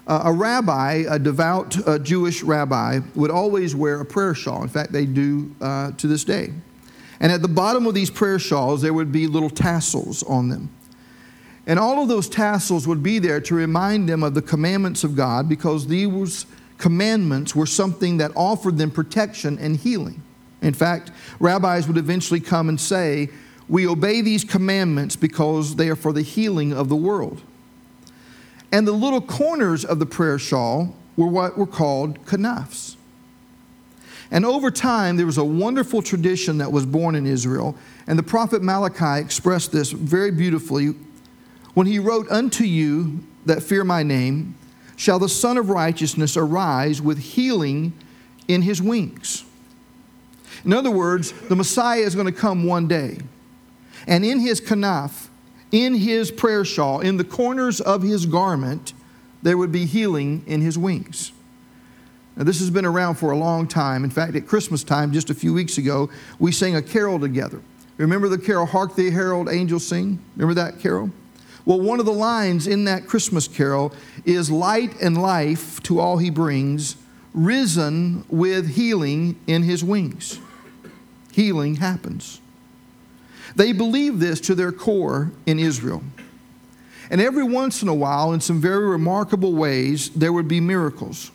Uh, 0.07 0.21
a 0.25 0.33
rabbi, 0.35 1.07
a 1.09 1.19
devout 1.19 1.89
uh, 1.89 1.99
Jewish 1.99 2.43
rabbi, 2.43 3.01
would 3.15 3.31
always 3.31 3.75
wear 3.75 4.03
a 4.03 4.05
prayer 4.05 4.35
shawl. 4.35 4.63
In 4.63 4.69
fact, 4.69 4.93
they 4.93 5.07
do 5.07 5.51
uh, 5.63 5.93
to 5.93 6.07
this 6.07 6.25
day. 6.25 6.53
And 7.21 7.33
at 7.33 7.41
the 7.41 7.49
bottom 7.49 7.87
of 7.87 7.95
these 7.95 8.11
prayer 8.11 8.39
shawls, 8.39 8.83
there 8.83 8.93
would 8.93 9.13
be 9.13 9.27
little 9.27 9.49
tassels 9.49 10.23
on 10.25 10.51
them. 10.51 10.69
And 11.67 11.79
all 11.79 12.03
of 12.03 12.09
those 12.09 12.29
tassels 12.29 12.87
would 12.87 13.03
be 13.03 13.19
there 13.19 13.41
to 13.41 13.55
remind 13.55 14.11
them 14.11 14.23
of 14.23 14.35
the 14.35 14.43
commandments 14.43 15.05
of 15.05 15.17
God 15.17 15.49
because 15.49 15.87
these 15.87 16.45
commandments 16.77 17.57
were 17.57 17.65
something 17.65 18.19
that 18.19 18.31
offered 18.37 18.77
them 18.77 18.91
protection 18.91 19.59
and 19.59 19.79
healing. 19.79 20.23
In 20.63 20.75
fact, 20.75 21.11
rabbis 21.39 21.87
would 21.87 21.97
eventually 21.97 22.41
come 22.41 22.69
and 22.69 22.81
say, 22.81 23.31
We 23.69 23.87
obey 23.87 24.21
these 24.21 24.45
commandments 24.45 25.17
because 25.17 25.77
they 25.77 25.89
are 25.89 25.97
for 25.97 26.13
the 26.13 26.23
healing 26.23 26.73
of 26.73 26.89
the 26.89 26.97
world. 26.97 27.43
And 28.73 28.87
the 28.87 28.93
little 28.93 29.21
corners 29.21 29.85
of 29.85 29.99
the 29.99 30.07
prayer 30.07 30.39
shawl 30.39 30.95
were 31.17 31.29
what 31.29 31.57
were 31.57 31.67
called 31.67 32.25
kanafs. 32.27 32.97
And 34.31 34.45
over 34.45 34.71
time, 34.71 35.17
there 35.17 35.25
was 35.25 35.39
a 35.39 35.45
wonderful 35.45 36.03
tradition 36.03 36.59
that 36.59 36.71
was 36.71 36.85
born 36.85 37.15
in 37.15 37.27
Israel. 37.27 37.77
And 38.07 38.19
the 38.19 38.23
prophet 38.23 38.63
Malachi 38.63 39.25
expressed 39.25 39.73
this 39.73 39.91
very 39.91 40.31
beautifully 40.31 40.95
when 41.73 41.87
he 41.87 41.99
wrote, 41.99 42.31
Unto 42.31 42.65
you 42.65 43.25
that 43.47 43.63
fear 43.63 43.85
my 43.85 44.03
name, 44.03 44.55
shall 44.97 45.19
the 45.19 45.29
Sun 45.29 45.57
of 45.57 45.71
Righteousness 45.71 46.37
arise 46.37 47.01
with 47.01 47.19
healing 47.19 47.95
in 48.49 48.63
his 48.63 48.83
wings. 48.83 49.45
In 50.65 50.73
other 50.73 50.91
words, 50.91 51.33
the 51.33 51.57
Messiah 51.57 52.01
is 52.01 52.15
going 52.15 52.27
to 52.27 52.33
come 52.33 52.65
one 52.65 52.89
day. 52.89 53.19
And 54.07 54.25
in 54.25 54.41
his 54.41 54.61
kanaf, 54.61 55.29
in 55.71 55.95
his 55.95 56.31
prayer 56.31 56.65
shawl, 56.65 57.01
in 57.01 57.17
the 57.17 57.25
corners 57.25 57.81
of 57.81 58.03
his 58.03 58.27
garment, 58.27 58.93
there 59.43 59.59
would 59.59 59.73
be 59.73 59.87
healing 59.87 60.43
in 60.47 60.61
his 60.61 60.79
wings. 60.79 61.33
Now, 62.37 62.45
this 62.45 62.61
has 62.61 62.71
been 62.71 62.85
around 62.85 63.17
for 63.17 63.33
a 63.33 63.37
long 63.37 63.67
time. 63.67 64.05
In 64.05 64.11
fact, 64.11 64.37
at 64.37 64.47
Christmas 64.47 64.85
time, 64.85 65.13
just 65.13 65.29
a 65.29 65.35
few 65.35 65.53
weeks 65.53 65.77
ago, 65.77 66.09
we 66.39 66.53
sang 66.53 66.77
a 66.77 66.83
carol 66.83 67.19
together. 67.19 67.61
Remember 67.97 68.29
the 68.29 68.39
carol, 68.39 68.65
Hark 68.65 68.95
the 68.95 69.11
Herald 69.11 69.49
Angels 69.49 69.85
Sing? 69.87 70.21
Remember 70.37 70.55
that 70.55 70.79
carol? 70.81 71.11
Well, 71.65 71.81
one 71.81 72.01
of 72.01 72.07
the 72.07 72.13
lines 72.13 72.67
in 72.67 72.85
that 72.85 73.07
Christmas 73.07 73.49
carol 73.49 73.93
is 74.25 74.51
Light 74.51 74.95
and 75.03 75.21
life 75.21 75.83
to 75.83 75.99
all 75.99 76.19
he 76.19 76.31
brings, 76.31 76.97
risen 77.35 78.25
with 78.29 78.71
healing 78.71 79.39
in 79.47 79.65
his 79.65 79.85
wings. 79.85 80.41
Healing 81.39 81.77
happens. 81.77 82.41
They 83.55 83.73
believe 83.73 84.19
this 84.19 84.41
to 84.41 84.57
their 84.57 84.73
core 84.73 85.31
in 85.47 85.61
Israel. 85.61 86.03
And 87.13 87.21
every 87.21 87.45
once 87.45 87.81
in 87.81 87.87
a 87.87 87.95
while, 87.95 88.33
in 88.33 88.41
some 88.41 88.61
very 88.61 88.89
remarkable 88.89 89.53
ways, 89.53 90.11
there 90.11 90.33
would 90.33 90.49
be 90.49 90.59
miracles. 90.59 91.31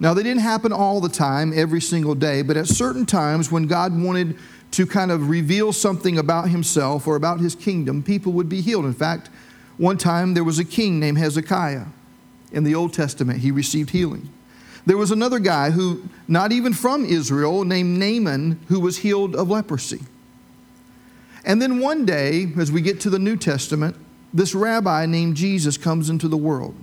Now, 0.00 0.12
they 0.12 0.24
didn't 0.24 0.42
happen 0.42 0.72
all 0.72 1.00
the 1.00 1.08
time, 1.08 1.52
every 1.54 1.80
single 1.80 2.16
day, 2.16 2.42
but 2.42 2.56
at 2.56 2.66
certain 2.66 3.06
times 3.06 3.48
when 3.48 3.68
God 3.68 3.96
wanted 3.96 4.36
to 4.72 4.86
kind 4.88 5.12
of 5.12 5.30
reveal 5.30 5.72
something 5.72 6.18
about 6.18 6.48
himself 6.48 7.06
or 7.06 7.14
about 7.14 7.38
his 7.38 7.54
kingdom, 7.54 8.02
people 8.02 8.32
would 8.32 8.48
be 8.48 8.60
healed. 8.60 8.86
In 8.86 8.92
fact, 8.92 9.30
one 9.76 9.98
time 9.98 10.34
there 10.34 10.42
was 10.42 10.58
a 10.58 10.64
king 10.64 10.98
named 10.98 11.18
Hezekiah 11.18 11.84
in 12.50 12.64
the 12.64 12.74
Old 12.74 12.92
Testament, 12.92 13.38
he 13.38 13.52
received 13.52 13.90
healing. 13.90 14.30
There 14.86 14.96
was 14.96 15.10
another 15.10 15.40
guy 15.40 15.70
who, 15.70 16.08
not 16.28 16.52
even 16.52 16.72
from 16.72 17.04
Israel, 17.04 17.64
named 17.64 17.98
Naaman, 17.98 18.60
who 18.68 18.78
was 18.78 18.98
healed 18.98 19.34
of 19.34 19.50
leprosy. 19.50 20.00
And 21.44 21.60
then 21.60 21.80
one 21.80 22.06
day, 22.06 22.48
as 22.56 22.70
we 22.70 22.80
get 22.80 23.00
to 23.00 23.10
the 23.10 23.18
New 23.18 23.36
Testament, 23.36 23.96
this 24.32 24.54
rabbi 24.54 25.06
named 25.06 25.36
Jesus 25.36 25.76
comes 25.76 26.08
into 26.08 26.28
the 26.28 26.36
world. 26.36 26.76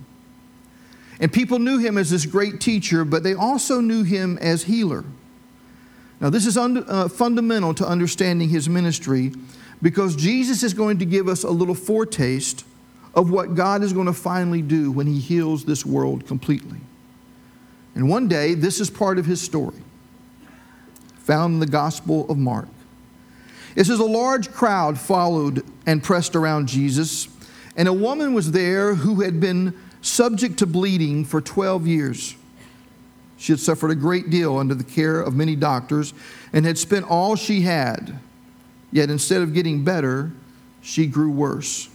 And 1.19 1.31
people 1.31 1.59
knew 1.59 1.77
him 1.77 1.97
as 1.97 2.09
this 2.09 2.25
great 2.25 2.59
teacher, 2.59 3.05
but 3.05 3.23
they 3.23 3.33
also 3.33 3.79
knew 3.79 4.03
him 4.03 4.37
as 4.39 4.63
healer. 4.63 5.05
Now, 6.19 6.29
this 6.29 6.45
is 6.45 6.57
un- 6.57 6.85
uh, 6.87 7.07
fundamental 7.07 7.73
to 7.75 7.87
understanding 7.87 8.49
his 8.49 8.67
ministry 8.67 9.33
because 9.81 10.15
Jesus 10.15 10.63
is 10.63 10.73
going 10.73 10.97
to 10.99 11.05
give 11.05 11.27
us 11.27 11.43
a 11.43 11.49
little 11.49 11.75
foretaste 11.75 12.65
of 13.13 13.29
what 13.29 13.55
God 13.55 13.83
is 13.83 13.93
going 13.93 14.07
to 14.07 14.13
finally 14.13 14.61
do 14.61 14.91
when 14.91 15.07
he 15.07 15.19
heals 15.19 15.65
this 15.65 15.85
world 15.85 16.25
completely. 16.25 16.79
And 17.95 18.09
one 18.09 18.27
day, 18.27 18.53
this 18.53 18.79
is 18.79 18.89
part 18.89 19.19
of 19.19 19.25
his 19.25 19.41
story, 19.41 19.81
found 21.19 21.55
in 21.55 21.59
the 21.59 21.67
Gospel 21.67 22.29
of 22.29 22.37
Mark. 22.37 22.67
It 23.75 23.85
says, 23.85 23.99
A 23.99 24.05
large 24.05 24.51
crowd 24.51 24.99
followed 24.99 25.65
and 25.85 26.03
pressed 26.03 26.35
around 26.35 26.67
Jesus, 26.67 27.27
and 27.75 27.87
a 27.87 27.93
woman 27.93 28.33
was 28.33 28.51
there 28.51 28.95
who 28.95 29.21
had 29.21 29.39
been 29.39 29.77
subject 30.01 30.59
to 30.59 30.65
bleeding 30.65 31.25
for 31.25 31.41
12 31.41 31.87
years. 31.87 32.35
She 33.37 33.51
had 33.51 33.59
suffered 33.59 33.91
a 33.91 33.95
great 33.95 34.29
deal 34.29 34.57
under 34.57 34.75
the 34.75 34.83
care 34.83 35.19
of 35.19 35.35
many 35.35 35.55
doctors 35.55 36.13
and 36.53 36.65
had 36.65 36.77
spent 36.77 37.09
all 37.09 37.35
she 37.35 37.61
had. 37.61 38.19
Yet 38.91 39.09
instead 39.09 39.41
of 39.41 39.53
getting 39.53 39.83
better, 39.83 40.31
she 40.81 41.07
grew 41.07 41.31
worse. 41.31 41.89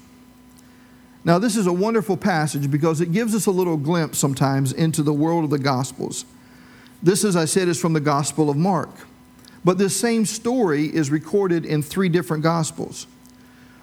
Now, 1.28 1.38
this 1.38 1.58
is 1.58 1.66
a 1.66 1.72
wonderful 1.74 2.16
passage 2.16 2.70
because 2.70 3.02
it 3.02 3.12
gives 3.12 3.34
us 3.34 3.44
a 3.44 3.50
little 3.50 3.76
glimpse 3.76 4.16
sometimes 4.16 4.72
into 4.72 5.02
the 5.02 5.12
world 5.12 5.44
of 5.44 5.50
the 5.50 5.58
Gospels. 5.58 6.24
This, 7.02 7.22
as 7.22 7.36
I 7.36 7.44
said, 7.44 7.68
is 7.68 7.78
from 7.78 7.92
the 7.92 8.00
Gospel 8.00 8.48
of 8.48 8.56
Mark. 8.56 8.88
But 9.62 9.76
this 9.76 9.94
same 9.94 10.24
story 10.24 10.86
is 10.86 11.10
recorded 11.10 11.66
in 11.66 11.82
three 11.82 12.08
different 12.08 12.42
Gospels. 12.42 13.06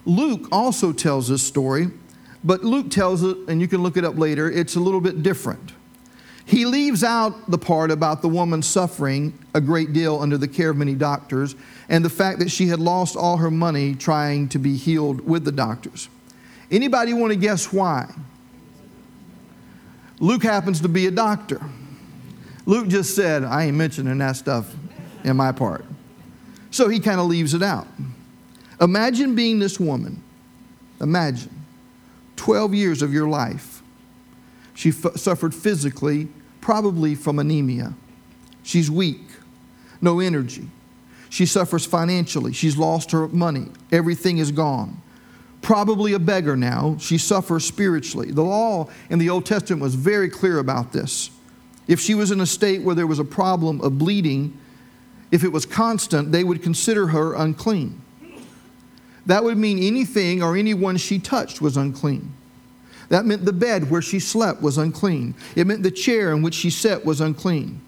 Luke 0.06 0.48
also 0.52 0.92
tells 0.92 1.28
this 1.28 1.44
story, 1.44 1.92
but 2.44 2.64
Luke 2.64 2.90
tells 2.90 3.22
it, 3.22 3.38
and 3.48 3.62
you 3.62 3.68
can 3.68 3.84
look 3.84 3.96
it 3.96 4.04
up 4.04 4.18
later, 4.18 4.50
it's 4.50 4.76
a 4.76 4.80
little 4.80 5.00
bit 5.00 5.22
different. 5.22 5.74
He 6.46 6.66
leaves 6.66 7.04
out 7.04 7.52
the 7.52 7.60
part 7.60 7.92
about 7.92 8.24
the 8.24 8.30
woman 8.30 8.64
suffering 8.64 9.38
a 9.54 9.62
great 9.62 9.94
deal 9.94 10.20
under 10.20 10.40
the 10.40 10.48
care 10.48 10.72
of 10.72 10.78
many 10.78 10.96
doctors 10.96 11.56
and 11.90 12.04
the 12.04 12.10
fact 12.10 12.40
that 12.40 12.50
she 12.50 12.70
had 12.70 12.80
lost 12.80 13.16
all 13.16 13.38
her 13.38 13.52
money 13.52 13.94
trying 13.94 14.50
to 14.50 14.58
be 14.58 14.78
healed 14.78 15.22
with 15.22 15.46
the 15.46 15.52
doctors. 15.52 16.10
Anybody 16.72 17.14
want 17.14 17.32
to 17.32 17.38
guess 17.38 17.72
why? 17.72 18.12
Luke 20.20 20.44
happens 20.44 20.82
to 20.82 20.90
be 20.90 21.08
a 21.08 21.12
doctor. 21.12 21.62
Luke 22.66 22.88
just 22.88 23.16
said, 23.16 23.44
I 23.44 23.66
ain't 23.66 23.78
mentioning 23.78 24.18
that 24.20 24.36
stuff 24.38 24.74
in 25.24 25.36
my 25.36 25.52
part. 25.52 25.86
So 26.72 26.90
he 26.90 27.00
kind 27.00 27.20
of 27.20 27.28
leaves 27.28 27.54
it 27.54 27.62
out. 27.62 27.88
Imagine 28.82 29.36
being 29.36 29.60
this 29.60 29.80
woman. 29.80 30.22
Imagine 31.00 31.66
12 32.36 32.74
years 32.74 33.02
of 33.02 33.14
your 33.14 33.28
life. 33.28 33.82
She 34.74 34.90
f- 34.90 35.16
suffered 35.16 35.54
physically, 35.54 36.28
probably 36.62 37.16
from 37.16 37.40
anemia. 37.40 37.94
She's 38.64 38.90
weak, 38.90 39.22
no 40.02 40.20
energy. 40.20 40.68
She 41.30 41.46
suffers 41.46 41.86
financially. 41.86 42.54
She's 42.54 42.78
lost 42.78 43.12
her 43.12 43.28
money. 43.28 43.68
Everything 43.92 44.38
is 44.38 44.52
gone. 44.52 45.02
Probably 45.66 46.14
a 46.14 46.20
beggar 46.20 46.56
now. 46.56 46.96
She 47.00 47.18
suffers 47.18 47.66
spiritually. 47.66 48.30
The 48.30 48.44
law 48.44 48.88
in 49.10 49.18
the 49.18 49.32
Old 49.32 49.48
Testament 49.48 49.82
was 49.82 49.96
very 49.96 50.30
clear 50.30 50.60
about 50.60 50.92
this. 50.92 51.32
If 51.88 52.00
she 52.00 52.14
was 52.14 52.30
in 52.30 52.40
a 52.40 52.46
state 52.46 52.84
where 52.84 52.94
there 52.94 53.08
was 53.08 53.18
a 53.18 53.26
problem 53.26 53.82
of 53.82 53.98
bleeding, 53.98 54.56
if 55.32 55.44
it 55.44 55.52
was 55.52 55.66
constant, 55.66 56.32
they 56.32 56.44
would 56.44 56.62
consider 56.62 57.08
her 57.08 57.34
unclean. 57.34 58.00
That 59.26 59.44
would 59.44 59.58
mean 59.58 59.80
anything 59.80 60.44
or 60.44 60.56
anyone 60.56 60.98
she 60.98 61.18
touched 61.18 61.62
was 61.62 61.78
unclean. 61.78 62.32
That 63.10 63.26
meant 63.26 63.46
the 63.46 63.52
bed 63.52 63.90
where 63.90 64.04
she 64.04 64.20
slept 64.20 64.62
was 64.62 64.78
unclean. 64.78 65.34
It 65.56 65.66
meant 65.66 65.82
the 65.82 65.90
chair 65.90 66.32
in 66.32 66.44
which 66.44 66.54
she 66.54 66.70
sat 66.70 67.04
was 67.04 67.22
unclean. 67.22 67.82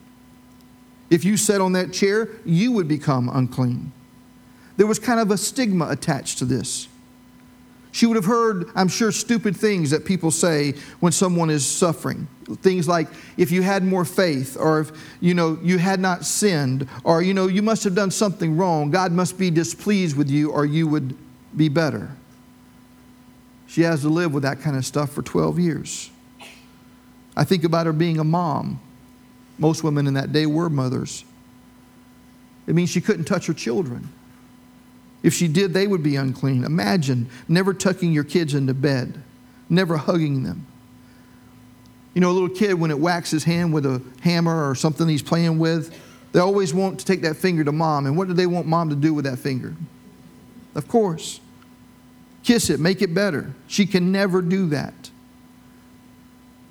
If 1.12 1.24
you 1.24 1.38
sat 1.38 1.62
on 1.62 1.74
that 1.74 1.93
chair, 1.93 2.29
you 2.43 2.72
would 2.72 2.88
become 2.88 3.29
unclean. 3.31 3.91
There 4.77 4.88
was 4.88 4.98
kind 4.98 5.19
of 5.19 5.29
a 5.29 5.38
stigma 5.38 5.89
attached 5.91 6.39
to 6.39 6.46
this. 6.46 6.88
She 7.97 8.05
would 8.05 8.15
have 8.15 8.25
heard, 8.25 8.69
I'm 8.75 8.89
sure, 8.89 9.11
stupid 9.11 9.57
things 9.57 9.89
that 9.89 10.05
people 10.05 10.29
say 10.29 10.75
when 10.99 11.11
someone 11.11 11.49
is 11.49 11.65
suffering. 11.65 12.27
Things 12.61 12.87
like, 12.87 13.07
if 13.37 13.49
you 13.49 13.63
had 13.63 13.83
more 13.83 14.05
faith, 14.05 14.55
or 14.55 14.81
if, 14.81 14.91
you 15.19 15.33
know, 15.33 15.57
you 15.63 15.79
had 15.79 15.99
not 15.99 16.23
sinned, 16.23 16.87
or, 17.03 17.23
you 17.23 17.33
know, 17.33 17.47
you 17.47 17.63
must 17.63 17.83
have 17.85 17.95
done 17.95 18.11
something 18.11 18.55
wrong. 18.55 18.91
God 18.91 19.11
must 19.11 19.39
be 19.39 19.49
displeased 19.49 20.15
with 20.15 20.29
you, 20.29 20.51
or 20.51 20.63
you 20.63 20.87
would 20.87 21.17
be 21.55 21.69
better. 21.69 22.11
She 23.65 23.81
has 23.81 24.01
to 24.01 24.09
live 24.09 24.31
with 24.31 24.43
that 24.43 24.61
kind 24.61 24.77
of 24.77 24.85
stuff 24.85 25.11
for 25.11 25.23
12 25.23 25.57
years. 25.57 26.11
I 27.35 27.45
think 27.45 27.63
about 27.63 27.87
her 27.87 27.93
being 27.93 28.19
a 28.19 28.23
mom. 28.23 28.79
Most 29.57 29.83
women 29.83 30.05
in 30.05 30.13
that 30.13 30.31
day 30.31 30.45
were 30.45 30.69
mothers. 30.69 31.25
It 32.67 32.75
means 32.75 32.91
she 32.91 33.01
couldn't 33.01 33.25
touch 33.25 33.47
her 33.47 33.55
children. 33.55 34.09
If 35.24 35.33
she 35.33 35.47
did, 35.47 35.74
they 35.74 35.88
would 35.88 36.03
be 36.03 36.15
unclean. 36.15 36.63
Imagine 36.63 37.29
never 37.47 37.74
tucking 37.74 38.12
your 38.12 38.24
kids 38.24 38.53
into 38.53 38.74
bed, 38.74 39.21
never 39.69 39.97
hugging 39.97 40.43
them. 40.43 40.65
You 42.13 42.21
know, 42.21 42.31
a 42.31 42.33
little 42.33 42.50
kid, 42.50 42.74
when 42.74 42.91
it 42.91 43.00
whacks 43.00 43.29
his 43.29 43.43
hand 43.43 43.74
with 43.74 43.86
a 43.86 44.01
hammer 44.21 44.69
or 44.69 44.74
something 44.75 45.07
he's 45.07 45.21
playing 45.21 45.59
with, 45.59 45.95
they 46.31 46.39
always 46.39 46.74
want 46.74 47.00
to 47.00 47.05
take 47.05 47.21
that 47.21 47.36
finger 47.36 47.63
to 47.63 47.71
mom. 47.71 48.05
And 48.05 48.17
what 48.17 48.27
do 48.27 48.33
they 48.33 48.47
want 48.47 48.67
mom 48.67 48.89
to 48.89 48.95
do 48.95 49.13
with 49.13 49.25
that 49.25 49.39
finger? 49.39 49.75
Of 50.75 50.88
course. 50.88 51.39
Kiss 52.43 52.69
it, 52.69 52.79
make 52.79 53.01
it 53.01 53.13
better. 53.13 53.53
She 53.67 53.86
can 53.86 54.12
never 54.12 54.41
do 54.41 54.67
that. 54.69 54.93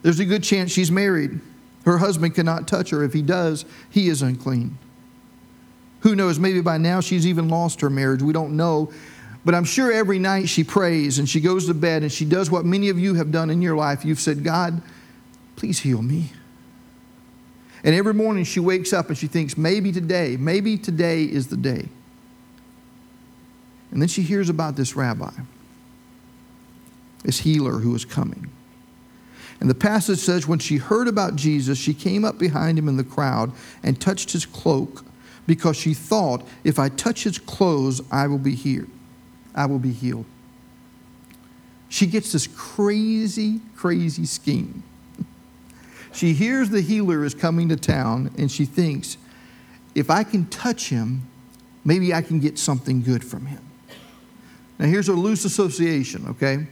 There's 0.02 0.20
a 0.20 0.24
good 0.24 0.42
chance 0.42 0.70
she's 0.70 0.90
married. 0.90 1.40
Her 1.84 1.98
husband 1.98 2.34
cannot 2.34 2.66
touch 2.66 2.90
her. 2.90 3.02
If 3.04 3.12
he 3.12 3.22
does, 3.22 3.64
he 3.90 4.08
is 4.08 4.22
unclean. 4.22 4.78
Who 6.06 6.14
knows? 6.14 6.38
Maybe 6.38 6.60
by 6.60 6.78
now 6.78 7.00
she's 7.00 7.26
even 7.26 7.48
lost 7.48 7.80
her 7.80 7.90
marriage. 7.90 8.22
We 8.22 8.32
don't 8.32 8.56
know. 8.56 8.92
But 9.44 9.56
I'm 9.56 9.64
sure 9.64 9.90
every 9.90 10.20
night 10.20 10.48
she 10.48 10.62
prays 10.62 11.18
and 11.18 11.28
she 11.28 11.40
goes 11.40 11.66
to 11.66 11.74
bed 11.74 12.02
and 12.02 12.12
she 12.12 12.24
does 12.24 12.48
what 12.48 12.64
many 12.64 12.90
of 12.90 12.96
you 12.96 13.14
have 13.14 13.32
done 13.32 13.50
in 13.50 13.60
your 13.60 13.74
life. 13.74 14.04
You've 14.04 14.20
said, 14.20 14.44
God, 14.44 14.82
please 15.56 15.80
heal 15.80 16.00
me. 16.00 16.30
And 17.82 17.92
every 17.92 18.14
morning 18.14 18.44
she 18.44 18.60
wakes 18.60 18.92
up 18.92 19.08
and 19.08 19.18
she 19.18 19.26
thinks, 19.26 19.58
maybe 19.58 19.90
today, 19.90 20.36
maybe 20.36 20.78
today 20.78 21.24
is 21.24 21.48
the 21.48 21.56
day. 21.56 21.88
And 23.90 24.00
then 24.00 24.06
she 24.06 24.22
hears 24.22 24.48
about 24.48 24.76
this 24.76 24.94
rabbi, 24.94 25.32
this 27.24 27.40
healer 27.40 27.80
who 27.80 27.92
is 27.96 28.04
coming. 28.04 28.48
And 29.58 29.68
the 29.68 29.74
passage 29.74 30.20
says, 30.20 30.46
when 30.46 30.60
she 30.60 30.76
heard 30.76 31.08
about 31.08 31.34
Jesus, 31.34 31.78
she 31.78 31.94
came 31.94 32.24
up 32.24 32.38
behind 32.38 32.78
him 32.78 32.86
in 32.86 32.96
the 32.96 33.02
crowd 33.02 33.50
and 33.82 34.00
touched 34.00 34.30
his 34.30 34.46
cloak 34.46 35.02
because 35.46 35.76
she 35.76 35.94
thought, 35.94 36.46
if 36.64 36.78
I 36.78 36.88
touch 36.88 37.24
his 37.24 37.38
clothes, 37.38 38.02
I 38.10 38.26
will 38.26 38.38
be 38.38 38.54
healed. 38.54 38.88
I 39.54 39.66
will 39.66 39.78
be 39.78 39.92
healed. 39.92 40.26
She 41.88 42.06
gets 42.06 42.32
this 42.32 42.46
crazy, 42.48 43.60
crazy 43.76 44.26
scheme. 44.26 44.82
She 46.12 46.32
hears 46.32 46.70
the 46.70 46.80
healer 46.80 47.24
is 47.24 47.34
coming 47.34 47.68
to 47.68 47.76
town 47.76 48.30
and 48.38 48.50
she 48.50 48.64
thinks, 48.64 49.18
if 49.94 50.10
I 50.10 50.24
can 50.24 50.46
touch 50.46 50.88
him, 50.88 51.28
maybe 51.84 52.12
I 52.12 52.22
can 52.22 52.40
get 52.40 52.58
something 52.58 53.02
good 53.02 53.24
from 53.24 53.46
him. 53.46 53.62
Now, 54.78 54.86
here's 54.86 55.08
a 55.08 55.14
loose 55.14 55.44
association, 55.44 56.26
okay? 56.28 56.66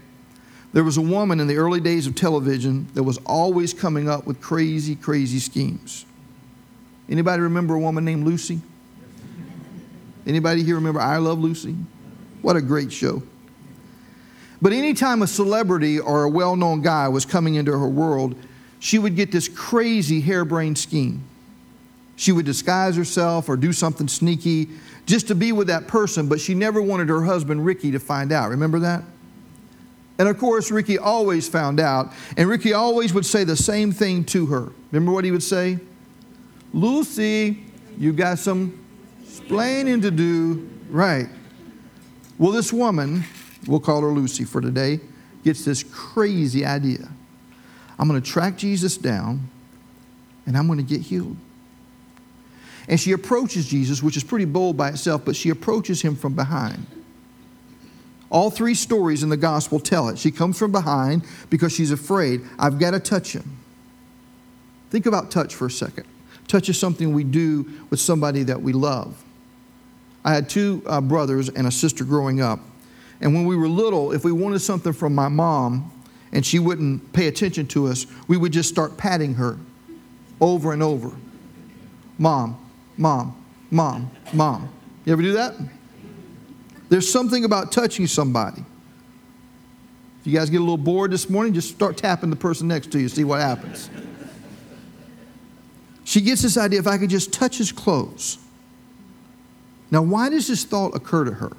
There 0.73 0.85
was 0.85 0.97
a 0.97 1.02
woman 1.02 1.40
in 1.40 1.47
the 1.47 1.57
early 1.57 1.81
days 1.81 2.07
of 2.07 2.14
television 2.14 2.88
that 2.95 3.02
was 3.02 3.19
always 3.25 3.73
coming 3.73 4.09
up 4.09 4.26
with 4.26 4.40
crazy, 4.40 4.97
crazy 4.97 5.38
schemes. 5.38 6.04
Anybody 7.08 7.42
remember 7.42 7.75
a 7.75 7.78
woman 7.78 8.04
named 8.04 8.25
Lucy? 8.25 8.61
Anybody 10.26 10.62
here 10.62 10.76
remember 10.76 11.00
I 11.00 11.18
Love 11.18 11.38
Lucy? 11.38 11.76
What 12.42 12.56
a 12.56 12.62
great 12.62 12.92
show. 12.92 13.23
But 14.62 14.73
anytime 14.73 15.23
a 15.23 15.26
celebrity 15.26 15.99
or 15.99 16.25
a 16.25 16.30
well 16.30 16.56
known 16.56 16.80
guy 16.80 17.08
was 17.08 17.26
coming 17.26 17.56
into 17.56 17.73
her 17.73 17.88
world, 17.88 18.34
she 18.78 18.99
would 18.99 19.16
get 19.16 19.30
this 19.30 19.49
crazy 19.49 20.20
harebrained 20.20 20.78
scheme. 20.78 21.23
She 22.16 22.32
would 22.32 22.46
disguise 22.46 22.96
herself 22.96 23.49
or 23.49 23.56
do 23.56 23.73
something 23.73 24.08
sneaky 24.08 24.68
just 25.04 25.28
to 25.28 25.34
be 25.34 25.52
with 25.52 25.66
that 25.66 25.87
person, 25.88 26.28
but 26.28 26.40
she 26.40 26.54
never 26.54 26.80
wanted 26.80 27.08
her 27.08 27.23
husband, 27.23 27.64
Ricky, 27.64 27.90
to 27.90 27.99
find 27.99 28.32
out. 28.32 28.50
Remember 28.50 28.78
that? 28.78 29.02
And 30.18 30.28
of 30.28 30.38
course, 30.38 30.70
Ricky 30.70 30.96
always 30.96 31.49
found 31.49 31.80
out, 31.80 32.12
and 32.37 32.49
Ricky 32.49 32.73
always 32.73 33.12
would 33.12 33.26
say 33.26 33.42
the 33.44 33.56
same 33.56 33.90
thing 33.90 34.25
to 34.26 34.46
her. 34.46 34.73
Remember 34.92 35.12
what 35.12 35.25
he 35.25 35.30
would 35.30 35.42
say? 35.42 35.78
Lucy, 36.75 37.62
you 37.97 38.12
got 38.12 38.38
some 38.38 38.85
explaining 39.23 40.00
to 40.00 40.11
do. 40.11 40.69
Right. 40.90 41.28
Well, 42.37 42.50
this 42.50 42.73
woman, 42.73 43.23
we'll 43.69 43.78
call 43.78 44.00
her 44.00 44.09
Lucy 44.09 44.45
for 44.45 44.61
today, 44.61 44.99
gets 45.45 45.64
this 45.64 45.85
crazy 45.85 46.66
idea. 46.66 47.09
I'm 47.97 48.09
going 48.09 48.21
to 48.21 48.28
track 48.28 48.57
Jesus 48.57 48.97
down 48.97 49.49
and 50.47 50.59
I'm 50.59 50.66
going 50.66 50.78
to 50.78 50.85
get 50.85 51.00
healed. 51.00 51.37
And 52.88 52.99
she 52.99 53.12
approaches 53.12 53.66
Jesus, 53.66 54.02
which 54.02 54.16
is 54.16 54.25
pretty 54.25 54.45
bold 54.45 54.76
by 54.76 54.88
itself, 54.90 55.25
but 55.25 55.37
she 55.37 55.50
approaches 55.50 56.02
him 56.02 56.16
from 56.16 56.35
behind. 56.35 56.87
All 58.31 58.50
three 58.50 58.75
stories 58.75 59.23
in 59.23 59.28
the 59.28 59.37
gospel 59.37 59.78
tell 59.78 60.09
it. 60.09 60.19
She 60.19 60.33
comes 60.33 60.59
from 60.59 60.73
behind 60.73 61.25
because 61.50 61.73
she's 61.73 61.93
afraid. 61.93 62.43
I've 62.59 62.81
got 62.81 62.90
to 62.90 63.00
touch 63.00 63.33
him. 63.33 63.59
Think 64.90 65.07
about 65.07 65.31
touch 65.31 65.54
for 65.54 65.66
a 65.66 65.71
second. 65.71 66.07
Touch 66.49 66.69
is 66.69 66.79
something 66.79 67.13
we 67.13 67.25
do 67.25 67.67
with 67.91 68.01
somebody 68.01 68.43
that 68.45 68.61
we 68.61 68.73
love. 68.73 69.23
I 70.25 70.35
had 70.35 70.49
two 70.49 70.83
uh, 70.87 71.01
brothers 71.01 71.49
and 71.49 71.67
a 71.67 71.71
sister 71.71 72.05
growing 72.05 72.41
up. 72.41 72.61
And 73.21 73.35
when 73.35 73.47
we 73.47 73.57
were 73.57 73.69
little, 73.69 74.13
if 74.13 74.25
we 74.25 74.33
wanted 74.33 74.61
something 74.61 74.93
from 74.93 75.15
my 75.15 75.29
mom, 75.29 75.91
and 76.35 76.45
she 76.45 76.59
wouldn't 76.59 77.13
pay 77.13 77.29
attention 77.29 77.67
to 77.69 77.87
us, 77.87 78.07
we 78.27 78.37
would 78.37 78.53
just 78.53 78.69
start 78.69 78.97
patting 78.97 79.35
her 79.35 79.57
over 80.41 80.73
and 80.73 80.83
over. 80.83 81.13
Mom, 82.19 82.59
mom, 82.97 83.43
mom, 83.71 84.11
mom. 84.33 84.69
You 85.04 85.13
ever 85.13 85.23
do 85.23 85.33
that? 85.35 85.54
There's 86.89 87.11
something 87.11 87.45
about 87.45 87.73
touching 87.73 88.07
somebody. 88.07 88.65
If 90.21 90.26
you 90.26 90.37
guys 90.37 90.50
get 90.50 90.59
a 90.59 90.61
little 90.61 90.76
bored 90.76 91.13
this 91.13 91.30
morning, 91.30 91.54
just 91.54 91.71
start 91.71 91.97
tapping 91.97 92.30
the 92.30 92.37
person 92.37 92.67
next 92.67 92.91
to 92.93 93.00
you, 93.00 93.09
see 93.09 93.25
what 93.25 93.41
happens. 93.41 93.89
She 96.15 96.21
gets 96.21 96.43
this 96.43 96.57
idea 96.57 96.79
if 96.79 96.87
I 96.87 96.97
could 96.97 97.11
just 97.11 97.33
touch 97.33 97.59
his 97.59 97.73
clothes. 97.73 98.39
Now, 99.91 100.00
why 100.00 100.29
does 100.29 100.47
this 100.47 100.63
thought 100.63 100.95
occur 100.95 101.25
to 101.25 101.33
her? 101.33 101.57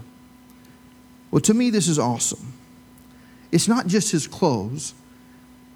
Well, 1.29 1.41
to 1.41 1.53
me, 1.53 1.69
this 1.71 1.89
is 1.89 1.99
awesome. 1.99 2.53
It's 3.51 3.67
not 3.67 3.87
just 3.87 4.13
his 4.13 4.27
clothes, 4.27 4.93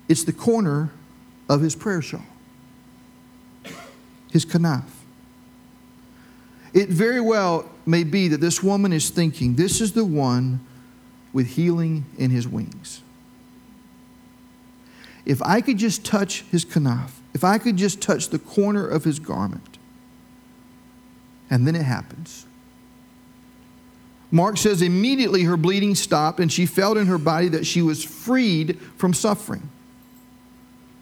it's 0.08 0.24
the 0.24 0.32
corner 0.32 0.94
of 1.50 1.60
his 1.60 1.76
prayer 1.76 2.02
shawl, 2.02 2.24
his 4.32 4.46
kanaf. 4.46 4.86
It 6.74 6.88
very 6.88 7.20
well 7.20 7.70
may 7.86 8.06
be 8.06 8.30
that 8.30 8.40
this 8.40 8.64
woman 8.64 8.94
is 8.94 9.10
thinking, 9.10 9.56
this 9.56 9.82
is 9.82 9.92
the 9.92 10.06
one 10.06 10.66
with 11.34 11.48
healing 11.48 12.06
in 12.18 12.32
his 12.32 12.48
wings. 12.48 13.02
If 15.26 15.42
I 15.42 15.60
could 15.60 15.78
just 15.78 16.06
touch 16.06 16.44
his 16.44 16.64
kanaf, 16.64 17.19
if 17.34 17.44
I 17.44 17.58
could 17.58 17.78
just 17.78 18.02
touch 18.02 18.30
the 18.30 18.40
corner 18.40 18.88
of 18.88 19.04
his 19.04 19.20
garment, 19.20 19.78
and 21.50 21.68
then 21.68 21.76
it 21.76 21.84
happens. 21.84 22.46
Mark 24.32 24.58
says 24.58 24.82
immediately 24.82 25.44
her 25.44 25.58
bleeding 25.58 25.96
stopped 25.96 26.40
and 26.40 26.52
she 26.52 26.66
felt 26.66 26.98
in 26.98 27.08
her 27.08 27.18
body 27.18 27.48
that 27.50 27.66
she 27.66 27.82
was 27.82 28.04
freed 28.04 28.80
from 28.96 29.14
suffering. 29.14 29.70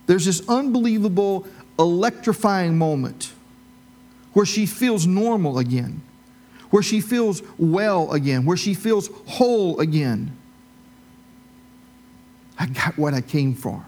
There's 0.05 0.25
this 0.25 0.47
unbelievable, 0.47 1.45
electrifying 1.77 2.77
moment 2.77 3.33
where 4.31 4.45
she 4.45 4.65
feels 4.65 5.05
normal 5.05 5.59
again, 5.59 6.01
where 6.69 6.83
she 6.83 7.01
feels 7.01 7.41
well 7.57 8.11
again, 8.13 8.45
where 8.45 8.55
she 8.55 8.73
feels 8.73 9.09
whole 9.25 9.79
again. 9.79 10.35
I 12.57 12.67
got 12.67 12.97
what 12.97 13.13
I 13.13 13.21
came 13.21 13.53
for. 13.53 13.85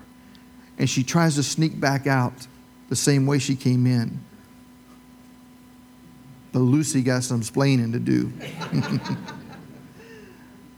And 0.80 0.90
she 0.90 1.04
tries 1.04 1.36
to 1.36 1.44
sneak 1.44 1.80
back 1.80 2.08
out 2.08 2.48
the 2.88 2.96
same 2.96 3.26
way 3.26 3.38
she 3.38 3.56
came 3.56 3.86
in. 3.86 4.20
But 6.52 6.60
Lucy 6.60 7.04
got 7.04 7.24
some 7.24 7.42
splaining 7.42 7.92
to 7.92 8.00
do. 8.00 8.34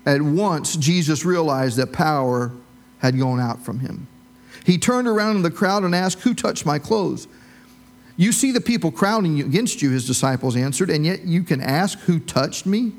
At 0.06 0.22
once, 0.22 0.76
Jesus 0.76 1.24
realized 1.24 1.78
that 1.78 1.94
power 1.94 2.52
had 3.00 3.18
gone 3.18 3.40
out 3.40 3.64
from 3.64 3.80
him. 3.80 4.08
He 4.66 4.78
turned 4.78 5.08
around 5.08 5.38
in 5.38 5.42
the 5.44 5.52
crowd 5.52 5.84
and 5.84 5.96
asked, 5.96 6.20
Who 6.22 6.34
touched 6.34 6.66
my 6.66 6.80
clothes? 6.80 7.28
You 8.18 8.32
see 8.32 8.52
the 8.52 8.62
people 8.62 8.92
crowding 8.92 9.40
against 9.40 9.82
you, 9.82 9.92
his 9.92 10.06
disciples 10.06 10.56
answered, 10.56 10.90
and 10.90 11.06
yet 11.06 11.24
you 11.24 11.44
can 11.44 11.62
ask, 11.62 11.98
Who 12.00 12.20
touched 12.20 12.66
me? 12.66 12.94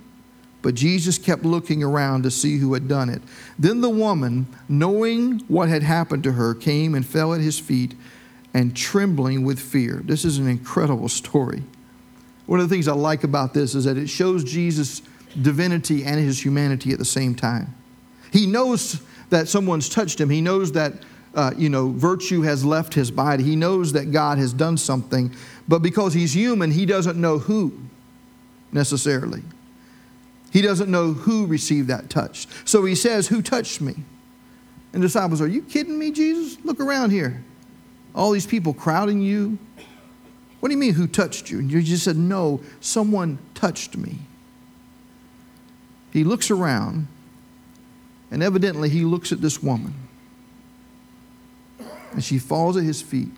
But 0.62 0.74
Jesus 0.76 1.18
kept 1.18 1.44
looking 1.44 1.82
around 1.82 2.22
to 2.22 2.30
see 2.30 2.58
who 2.58 2.74
had 2.74 2.86
done 2.88 3.08
it. 3.08 3.20
Then 3.58 3.80
the 3.80 3.90
woman, 3.90 4.46
knowing 4.68 5.40
what 5.48 5.68
had 5.68 5.82
happened 5.82 6.22
to 6.24 6.32
her, 6.32 6.54
came 6.54 6.94
and 6.94 7.04
fell 7.04 7.34
at 7.34 7.40
his 7.40 7.58
feet 7.58 7.94
and 8.54 8.76
trembling 8.76 9.44
with 9.44 9.58
fear. 9.58 10.02
This 10.04 10.24
is 10.24 10.38
an 10.38 10.48
incredible 10.48 11.08
story. 11.08 11.62
One 12.46 12.60
of 12.60 12.68
the 12.68 12.74
things 12.74 12.86
I 12.86 12.92
like 12.92 13.24
about 13.24 13.54
this 13.54 13.74
is 13.74 13.84
that 13.84 13.96
it 13.96 14.08
shows 14.08 14.44
Jesus' 14.44 15.02
divinity 15.40 16.04
and 16.04 16.20
his 16.20 16.44
humanity 16.44 16.92
at 16.92 16.98
the 16.98 17.04
same 17.04 17.34
time. 17.34 17.74
He 18.32 18.46
knows 18.46 19.02
that 19.30 19.48
someone's 19.48 19.88
touched 19.88 20.20
him. 20.20 20.30
He 20.30 20.40
knows 20.40 20.72
that 20.72 20.94
uh, 21.34 21.52
you 21.56 21.70
know 21.70 21.88
virtue 21.88 22.42
has 22.42 22.64
left 22.64 22.94
his 22.94 23.10
body. 23.10 23.42
He 23.42 23.56
knows 23.56 23.92
that 23.92 24.12
God 24.12 24.38
has 24.38 24.52
done 24.52 24.76
something, 24.76 25.34
but 25.66 25.80
because 25.80 26.12
he's 26.14 26.34
human, 26.34 26.70
he 26.70 26.84
doesn't 26.84 27.18
know 27.18 27.38
who 27.38 27.72
necessarily. 28.72 29.42
He 30.52 30.60
doesn't 30.60 30.90
know 30.90 31.12
who 31.12 31.46
received 31.46 31.88
that 31.88 32.10
touch. 32.10 32.46
So 32.64 32.84
he 32.84 32.94
says, 32.94 33.28
"Who 33.28 33.42
touched 33.42 33.80
me?" 33.80 34.04
And 34.92 35.02
disciples 35.02 35.40
are, 35.40 35.48
"You 35.48 35.62
kidding 35.62 35.98
me, 35.98 36.10
Jesus? 36.10 36.58
Look 36.64 36.78
around 36.78 37.10
here. 37.10 37.42
All 38.14 38.30
these 38.30 38.46
people 38.46 38.74
crowding 38.74 39.22
you, 39.22 39.58
what 40.62 40.68
do 40.68 40.76
you 40.76 40.78
mean, 40.78 40.94
who 40.94 41.08
touched 41.08 41.50
you? 41.50 41.58
And 41.58 41.72
you 41.72 41.82
just 41.82 42.04
said, 42.04 42.16
No, 42.16 42.60
someone 42.78 43.40
touched 43.52 43.96
me. 43.96 44.20
He 46.12 46.22
looks 46.22 46.52
around, 46.52 47.08
and 48.30 48.44
evidently 48.44 48.88
he 48.88 49.04
looks 49.04 49.32
at 49.32 49.40
this 49.40 49.60
woman. 49.60 49.92
And 52.12 52.22
she 52.22 52.38
falls 52.38 52.76
at 52.76 52.84
his 52.84 53.02
feet, 53.02 53.34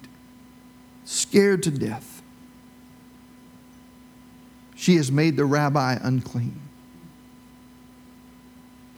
scared 1.06 1.62
to 1.62 1.70
death. 1.70 2.20
She 4.74 4.96
has 4.96 5.10
made 5.10 5.38
the 5.38 5.46
rabbi 5.46 5.96
unclean. 6.02 6.60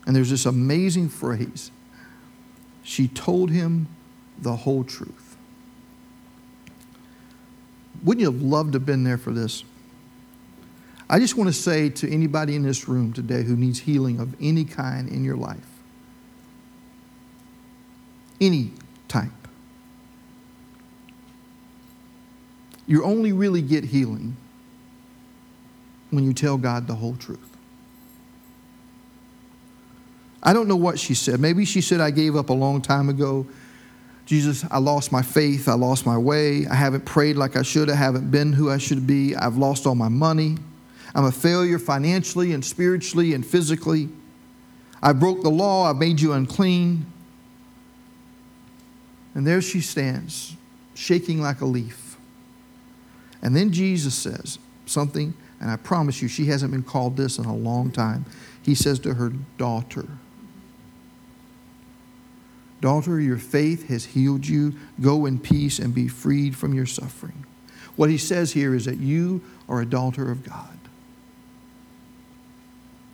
And 0.07 0.15
there's 0.15 0.29
this 0.29 0.45
amazing 0.45 1.09
phrase. 1.09 1.69
She 2.81 3.09
told 3.09 3.51
him 3.51 3.89
the 4.39 4.55
whole 4.55 4.85
truth. 4.85 5.35
Wouldn't 8.03 8.21
you 8.21 8.31
have 8.31 8.41
loved 8.41 8.71
to 8.71 8.79
have 8.79 8.85
been 8.85 9.03
there 9.03 9.17
for 9.17 9.31
this? 9.31 9.65
I 11.09 11.19
just 11.19 11.35
want 11.35 11.49
to 11.49 11.53
say 11.53 11.89
to 11.89 12.09
anybody 12.09 12.55
in 12.55 12.63
this 12.63 12.87
room 12.87 13.11
today 13.11 13.43
who 13.43 13.57
needs 13.57 13.79
healing 13.79 14.21
of 14.21 14.33
any 14.41 14.63
kind 14.63 15.09
in 15.09 15.25
your 15.25 15.35
life, 15.35 15.67
any 18.39 18.71
type, 19.09 19.29
you 22.85 23.03
only 23.03 23.33
really 23.33 23.61
get 23.61 23.85
healing 23.85 24.37
when 26.11 26.23
you 26.23 26.33
tell 26.33 26.57
God 26.57 26.87
the 26.87 26.95
whole 26.95 27.15
truth. 27.17 27.56
I 30.43 30.53
don't 30.53 30.67
know 30.67 30.75
what 30.75 30.99
she 30.99 31.13
said. 31.13 31.39
Maybe 31.39 31.65
she 31.65 31.81
said, 31.81 31.99
I 31.99 32.11
gave 32.11 32.35
up 32.35 32.49
a 32.49 32.53
long 32.53 32.81
time 32.81 33.09
ago. 33.09 33.47
Jesus, 34.25 34.65
I 34.69 34.77
lost 34.79 35.11
my 35.11 35.21
faith. 35.21 35.67
I 35.67 35.73
lost 35.73 36.05
my 36.05 36.17
way. 36.17 36.67
I 36.67 36.75
haven't 36.75 37.05
prayed 37.05 37.37
like 37.37 37.55
I 37.55 37.61
should. 37.61 37.89
I 37.89 37.95
haven't 37.95 38.29
been 38.29 38.53
who 38.53 38.69
I 38.69 38.77
should 38.77 39.07
be. 39.07 39.35
I've 39.35 39.57
lost 39.57 39.87
all 39.87 39.95
my 39.95 40.09
money. 40.09 40.57
I'm 41.15 41.25
a 41.25 41.31
failure 41.31 41.79
financially 41.79 42.53
and 42.53 42.63
spiritually 42.63 43.33
and 43.33 43.45
physically. 43.45 44.09
I 45.01 45.13
broke 45.13 45.43
the 45.43 45.49
law. 45.49 45.89
I've 45.89 45.95
made 45.95 46.19
you 46.19 46.33
unclean. 46.33 47.05
And 49.33 49.45
there 49.45 49.61
she 49.61 49.81
stands, 49.81 50.55
shaking 50.93 51.41
like 51.41 51.61
a 51.61 51.65
leaf. 51.65 52.17
And 53.41 53.55
then 53.55 53.71
Jesus 53.71 54.15
says 54.15 54.59
something, 54.85 55.33
and 55.59 55.69
I 55.71 55.77
promise 55.77 56.21
you, 56.21 56.27
she 56.27 56.45
hasn't 56.45 56.71
been 56.71 56.83
called 56.83 57.17
this 57.17 57.37
in 57.37 57.45
a 57.45 57.55
long 57.55 57.91
time. 57.91 58.25
He 58.61 58.75
says 58.75 58.99
to 58.99 59.13
her, 59.13 59.31
Daughter, 59.57 60.07
Daughter, 62.79 63.19
your 63.19 63.37
faith 63.37 63.87
has 63.87 64.05
healed 64.05 64.47
you. 64.47 64.73
Go 65.01 65.25
in 65.25 65.39
peace 65.39 65.79
and 65.79 65.93
be 65.93 66.07
freed 66.07 66.55
from 66.55 66.73
your 66.73 66.85
suffering. 66.85 67.45
What 67.95 68.09
he 68.09 68.17
says 68.17 68.53
here 68.53 68.75
is 68.75 68.85
that 68.85 68.97
you 68.97 69.41
are 69.67 69.81
a 69.81 69.85
daughter 69.85 70.31
of 70.31 70.43
God. 70.43 70.77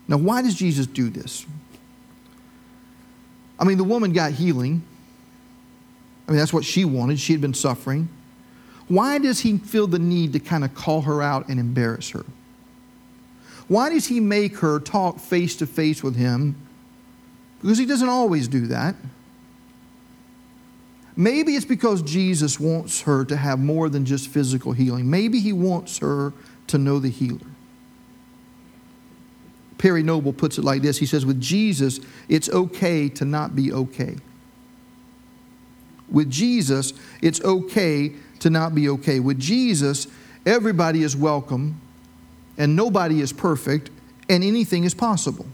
Now, 0.08 0.18
why 0.18 0.42
does 0.42 0.56
Jesus 0.56 0.86
do 0.86 1.10
this? 1.10 1.46
I 3.58 3.64
mean, 3.64 3.78
the 3.78 3.86
woman 3.86 4.12
got 4.12 4.34
healing. 4.34 4.84
I 6.28 6.32
mean, 6.32 6.40
that's 6.40 6.52
what 6.52 6.66
she 6.66 6.84
wanted. 6.84 7.20
She 7.20 7.32
had 7.32 7.42
been 7.42 7.54
suffering. 7.54 8.10
Why 8.90 9.18
does 9.18 9.40
he 9.40 9.58
feel 9.58 9.88
the 9.88 10.00
need 10.00 10.34
to 10.34 10.40
kind 10.40 10.66
of 10.66 10.76
call 10.76 11.02
her 11.02 11.22
out 11.22 11.48
and 11.48 11.60
embarrass 11.60 12.10
her? 12.10 12.26
Why 13.70 13.90
does 13.90 14.08
he 14.08 14.20
make 14.20 14.58
her 14.58 14.80
talk 14.80 15.20
face 15.20 15.56
to 15.58 15.66
face 15.66 16.04
with 16.04 16.18
him? 16.18 16.56
Because 17.62 17.78
he 17.78 17.86
doesn't 17.86 18.10
always 18.10 18.50
do 18.50 18.68
that. 18.68 18.96
Maybe 21.16 21.56
it's 21.56 21.66
because 21.66 22.02
Jesus 22.02 22.60
wants 22.60 23.02
her 23.02 23.24
to 23.26 23.36
have 23.36 23.60
more 23.60 23.90
than 23.90 24.06
just 24.06 24.30
physical 24.30 24.72
healing. 24.72 25.10
Maybe 25.10 25.40
he 25.40 25.54
wants 25.54 26.00
her 26.00 26.34
to 26.68 26.78
know 26.78 27.00
the 27.00 27.10
healer. 27.10 27.46
Perry 29.78 30.02
Noble 30.02 30.34
puts 30.34 30.58
it 30.58 30.64
like 30.64 30.82
this 30.82 30.98
He 30.98 31.06
says, 31.06 31.26
With 31.26 31.42
Jesus, 31.42 32.00
it's 32.30 32.50
okay 32.50 33.10
to 33.10 33.26
not 33.26 33.56
be 33.56 33.72
okay. 33.72 34.16
With 36.10 36.30
Jesus, 36.30 36.94
it's 37.22 37.42
okay 37.42 38.14
to 38.40 38.50
not 38.50 38.74
be 38.74 38.90
okay. 38.90 39.20
With 39.20 39.40
Jesus, 39.40 40.08
everybody 40.46 41.04
is 41.04 41.16
welcome, 41.16 41.80
and 42.58 42.76
nobody 42.76 43.20
is 43.20 43.34
perfect, 43.34 43.90
and 44.30 44.44
anything 44.44 44.84
is 44.84 44.94
possible. 44.94 45.46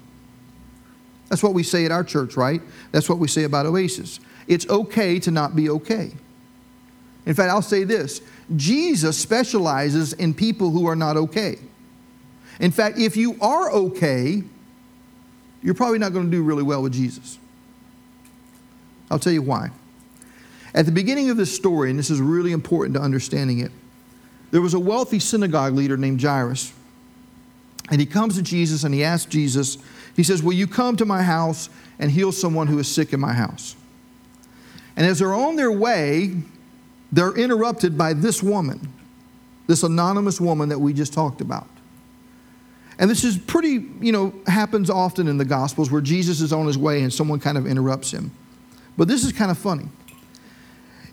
That's 1.30 1.43
what 1.43 1.54
we 1.54 1.63
say 1.63 1.86
at 1.86 1.91
our 1.91 2.04
church, 2.04 2.36
right? 2.36 2.62
That's 2.91 3.08
what 3.08 3.19
we 3.19 3.28
say 3.28 3.43
about 3.43 3.65
Oasis. 3.65 4.19
It's 4.49 4.67
okay 4.67 5.19
to 5.19 5.31
not 5.31 5.55
be 5.55 5.69
okay. 5.69 6.12
In 7.25 7.35
fact, 7.35 7.51
I'll 7.51 7.62
say 7.62 7.85
this 7.85 8.21
Jesus 8.57 9.17
specializes 9.17 10.13
in 10.13 10.33
people 10.33 10.71
who 10.71 10.88
are 10.88 10.95
not 10.95 11.15
okay. 11.15 11.59
In 12.59 12.71
fact, 12.71 12.97
if 12.97 13.15
you 13.15 13.38
are 13.39 13.71
okay, 13.71 14.43
you're 15.62 15.75
probably 15.75 15.99
not 15.99 16.12
going 16.12 16.25
to 16.25 16.31
do 16.31 16.43
really 16.43 16.63
well 16.63 16.81
with 16.81 16.93
Jesus. 16.93 17.38
I'll 19.12 19.19
tell 19.19 19.31
you 19.31 19.43
why. 19.43 19.69
At 20.73 20.85
the 20.85 20.91
beginning 20.91 21.29
of 21.29 21.38
this 21.38 21.55
story, 21.55 21.91
and 21.91 21.97
this 21.97 22.09
is 22.09 22.19
really 22.19 22.51
important 22.51 22.95
to 22.95 23.01
understanding 23.01 23.59
it, 23.59 23.71
there 24.51 24.62
was 24.62 24.73
a 24.73 24.79
wealthy 24.79 25.19
synagogue 25.19 25.73
leader 25.73 25.95
named 25.95 26.21
Jairus. 26.21 26.73
And 27.91 27.99
he 27.99 28.05
comes 28.05 28.35
to 28.35 28.41
Jesus 28.41 28.83
and 28.83 28.93
he 28.93 29.03
asks 29.03 29.31
Jesus, 29.31 29.77
he 30.15 30.23
says, 30.23 30.41
Will 30.41 30.53
you 30.53 30.67
come 30.67 30.95
to 30.97 31.05
my 31.05 31.21
house 31.21 31.69
and 31.99 32.09
heal 32.12 32.31
someone 32.31 32.67
who 32.67 32.79
is 32.79 32.88
sick 32.88 33.13
in 33.13 33.19
my 33.19 33.33
house? 33.33 33.75
And 34.99 35.07
as 35.07 35.19
they're 35.19 35.33
on 35.33 35.55
their 35.55 35.71
way, 35.71 36.35
they're 37.13 37.33
interrupted 37.35 37.97
by 37.97 38.13
this 38.13 38.43
woman, 38.43 38.93
this 39.65 39.81
anonymous 39.81 40.41
woman 40.41 40.67
that 40.69 40.79
we 40.79 40.91
just 40.91 41.13
talked 41.13 41.39
about. 41.39 41.69
And 42.99 43.09
this 43.09 43.23
is 43.23 43.38
pretty, 43.38 43.88
you 44.01 44.12
know, 44.12 44.33
happens 44.45 44.89
often 44.89 45.29
in 45.29 45.38
the 45.38 45.45
Gospels 45.45 45.89
where 45.89 46.01
Jesus 46.01 46.41
is 46.41 46.51
on 46.51 46.67
his 46.67 46.77
way 46.77 47.01
and 47.01 47.13
someone 47.13 47.39
kind 47.39 47.57
of 47.57 47.65
interrupts 47.65 48.12
him. 48.12 48.31
But 48.97 49.07
this 49.07 49.23
is 49.23 49.31
kind 49.31 49.49
of 49.49 49.57
funny. 49.57 49.88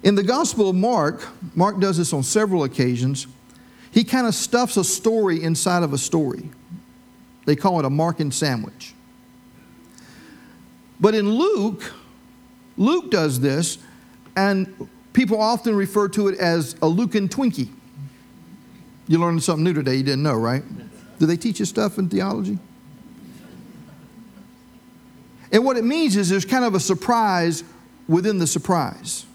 In 0.03 0.16
the 0.16 0.25
Gospel 0.25 0.68
of 0.68 0.75
Mark, 0.75 1.25
Mark 1.55 1.79
does 1.79 1.96
this 1.96 2.12
on 2.12 2.25
several 2.25 2.64
occasions. 2.64 3.29
He 3.92 4.03
kind 4.03 4.27
of 4.27 4.35
stuffs 4.35 4.77
a 4.77 4.83
story 4.83 5.40
inside 5.44 5.85
of 5.85 5.92
a 5.92 5.99
story. 5.99 6.51
They 7.44 7.55
call 7.55 7.79
it 7.79 7.85
a 7.85 7.90
Markan 7.90 8.33
sandwich. 8.33 8.94
But 10.99 11.14
in 11.14 11.31
Luke, 11.31 11.94
Luke 12.77 13.11
does 13.11 13.41
this, 13.41 13.79
and 14.37 14.89
people 15.12 15.41
often 15.41 15.75
refer 15.75 16.09
to 16.09 16.29
it 16.29 16.39
as 16.39 16.77
a 16.83 16.87
Lucan 16.87 17.29
Twinkie. 17.29 17.71
You 19.09 19.19
learned 19.19 19.43
something 19.43 19.65
new 19.65 19.73
today 19.73 19.97
you 19.97 20.03
didn't 20.03 20.23
know, 20.23 20.35
right? 20.35 20.62
Do 21.19 21.27
they 21.27 21.37
teach 21.37 21.61
you 21.61 21.65
stuff 21.65 21.99
in 21.99 22.09
theology? 22.09 22.59
And 25.53 25.65
what 25.65 25.77
it 25.77 25.85
means 25.85 26.17
is 26.17 26.29
there's 26.29 26.45
kind 26.45 26.65
of 26.65 26.75
a 26.75 26.81
surprise 26.81 27.65
within 28.09 28.39
the 28.39 28.47
surprise. 28.47 29.27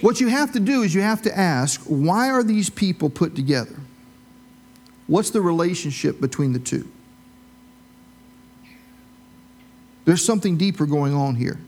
What 0.00 0.20
you 0.20 0.28
have 0.28 0.52
to 0.52 0.60
do 0.60 0.82
is 0.82 0.94
you 0.94 1.02
have 1.02 1.22
to 1.22 1.36
ask 1.36 1.82
why 1.82 2.30
are 2.30 2.42
these 2.42 2.70
people 2.70 3.10
put 3.10 3.34
together? 3.34 3.76
What's 5.06 5.30
the 5.30 5.40
relationship 5.40 6.20
between 6.20 6.52
the 6.52 6.58
two? 6.58 6.90
There's 10.04 10.24
something 10.24 10.56
deeper 10.56 10.86
going 10.86 11.14
on 11.14 11.36
here. 11.36 11.58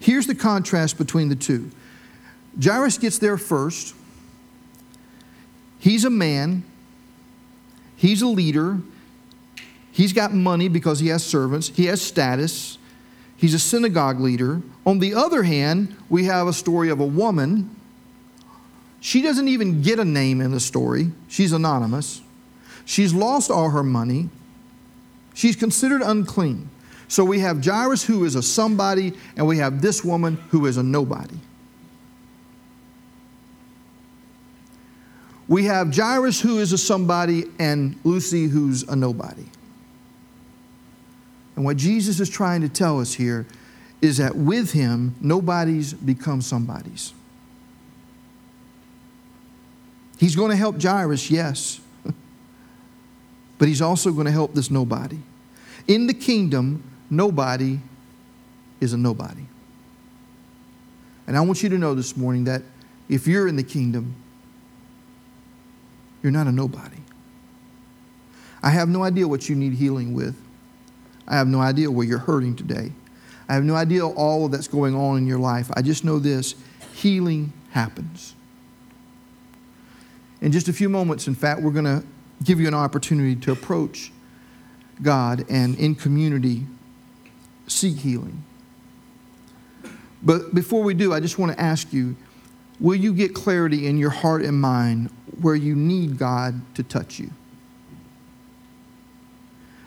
Here's 0.00 0.26
the 0.26 0.34
contrast 0.34 0.98
between 0.98 1.28
the 1.28 1.36
two 1.36 1.70
Jairus 2.62 2.98
gets 2.98 3.18
there 3.18 3.36
first. 3.36 3.94
He's 5.78 6.04
a 6.04 6.10
man, 6.10 6.64
he's 7.96 8.22
a 8.22 8.26
leader, 8.26 8.78
he's 9.92 10.12
got 10.12 10.32
money 10.32 10.68
because 10.68 11.00
he 11.00 11.08
has 11.08 11.24
servants, 11.24 11.68
he 11.68 11.86
has 11.86 12.02
status, 12.02 12.78
he's 13.36 13.54
a 13.54 13.58
synagogue 13.58 14.18
leader. 14.18 14.62
On 14.84 14.98
the 14.98 15.14
other 15.14 15.42
hand, 15.42 15.94
we 16.08 16.24
have 16.24 16.48
a 16.48 16.52
story 16.52 16.88
of 16.88 16.98
a 16.98 17.06
woman. 17.06 17.70
She 19.00 19.22
doesn't 19.22 19.46
even 19.46 19.82
get 19.82 20.00
a 20.00 20.04
name 20.04 20.40
in 20.40 20.50
the 20.50 20.60
story, 20.60 21.12
she's 21.28 21.52
anonymous. 21.52 22.22
She's 22.86 23.12
lost 23.12 23.50
all 23.50 23.70
her 23.70 23.82
money. 23.82 24.30
She's 25.34 25.56
considered 25.56 26.00
unclean. 26.02 26.70
So 27.08 27.24
we 27.24 27.38
have 27.40 27.64
Jairus, 27.64 28.04
who 28.04 28.24
is 28.24 28.34
a 28.34 28.42
somebody, 28.42 29.12
and 29.36 29.46
we 29.46 29.58
have 29.58 29.80
this 29.80 30.04
woman, 30.04 30.36
who 30.50 30.66
is 30.66 30.76
a 30.76 30.82
nobody. 30.82 31.38
We 35.48 35.66
have 35.66 35.94
Jairus, 35.94 36.40
who 36.40 36.58
is 36.58 36.72
a 36.72 36.78
somebody, 36.78 37.44
and 37.58 37.98
Lucy, 38.02 38.46
who's 38.46 38.82
a 38.82 38.96
nobody. 38.96 39.46
And 41.54 41.64
what 41.64 41.76
Jesus 41.76 42.18
is 42.18 42.28
trying 42.28 42.62
to 42.62 42.68
tell 42.68 43.00
us 43.00 43.14
here 43.14 43.46
is 44.02 44.18
that 44.18 44.36
with 44.36 44.72
him, 44.72 45.14
nobodies 45.20 45.94
become 45.94 46.42
somebodies. 46.42 47.12
He's 50.18 50.34
going 50.34 50.50
to 50.50 50.56
help 50.56 50.82
Jairus, 50.82 51.30
yes, 51.30 51.80
but 53.58 53.68
he's 53.68 53.82
also 53.82 54.12
going 54.12 54.26
to 54.26 54.32
help 54.32 54.54
this 54.54 54.70
nobody. 54.70 55.18
In 55.86 56.08
the 56.08 56.14
kingdom, 56.14 56.82
nobody 57.10 57.80
is 58.80 58.92
a 58.92 58.96
nobody. 58.96 59.46
And 61.26 61.36
I 61.36 61.40
want 61.40 61.62
you 61.62 61.68
to 61.70 61.78
know 61.78 61.94
this 61.94 62.16
morning 62.16 62.44
that 62.44 62.62
if 63.08 63.26
you're 63.26 63.48
in 63.48 63.56
the 63.56 63.62
kingdom, 63.62 64.14
you're 66.22 66.32
not 66.32 66.46
a 66.46 66.52
nobody. 66.52 66.98
I 68.62 68.70
have 68.70 68.88
no 68.88 69.02
idea 69.02 69.28
what 69.28 69.48
you 69.48 69.56
need 69.56 69.74
healing 69.74 70.14
with. 70.14 70.36
I 71.28 71.36
have 71.36 71.48
no 71.48 71.60
idea 71.60 71.90
where 71.90 72.06
you're 72.06 72.18
hurting 72.18 72.56
today. 72.56 72.92
I 73.48 73.54
have 73.54 73.64
no 73.64 73.74
idea 73.74 74.06
all 74.06 74.48
that's 74.48 74.68
going 74.68 74.94
on 74.94 75.18
in 75.18 75.26
your 75.26 75.38
life. 75.38 75.70
I 75.74 75.82
just 75.82 76.04
know 76.04 76.18
this 76.18 76.54
healing 76.94 77.52
happens. 77.70 78.34
In 80.40 80.52
just 80.52 80.68
a 80.68 80.72
few 80.72 80.88
moments, 80.88 81.28
in 81.28 81.34
fact, 81.34 81.62
we're 81.62 81.70
going 81.70 81.84
to 81.84 82.04
give 82.44 82.60
you 82.60 82.68
an 82.68 82.74
opportunity 82.74 83.36
to 83.36 83.52
approach 83.52 84.12
God 85.02 85.44
and 85.48 85.78
in 85.78 85.94
community 85.94 86.66
seek 87.66 87.98
healing. 87.98 88.44
But 90.22 90.54
before 90.54 90.82
we 90.82 90.94
do, 90.94 91.12
I 91.12 91.20
just 91.20 91.38
want 91.38 91.52
to 91.52 91.60
ask 91.60 91.92
you 91.92 92.16
will 92.78 92.96
you 92.96 93.14
get 93.14 93.34
clarity 93.34 93.86
in 93.86 93.96
your 93.96 94.10
heart 94.10 94.42
and 94.42 94.60
mind 94.60 95.10
where 95.40 95.54
you 95.54 95.74
need 95.74 96.18
God 96.18 96.60
to 96.74 96.82
touch 96.82 97.18
you? 97.18 97.30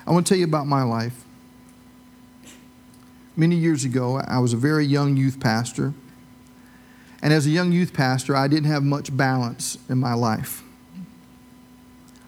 I 0.07 0.11
want 0.11 0.25
to 0.25 0.33
tell 0.33 0.39
you 0.39 0.45
about 0.45 0.65
my 0.65 0.81
life. 0.81 1.23
Many 3.35 3.55
years 3.55 3.85
ago, 3.85 4.17
I 4.17 4.39
was 4.39 4.53
a 4.53 4.57
very 4.57 4.85
young 4.85 5.15
youth 5.15 5.39
pastor. 5.39 5.93
And 7.21 7.31
as 7.31 7.45
a 7.45 7.49
young 7.49 7.71
youth 7.71 7.93
pastor, 7.93 8.35
I 8.35 8.47
didn't 8.47 8.71
have 8.71 8.83
much 8.83 9.15
balance 9.15 9.77
in 9.87 9.97
my 9.97 10.13
life. 10.13 10.63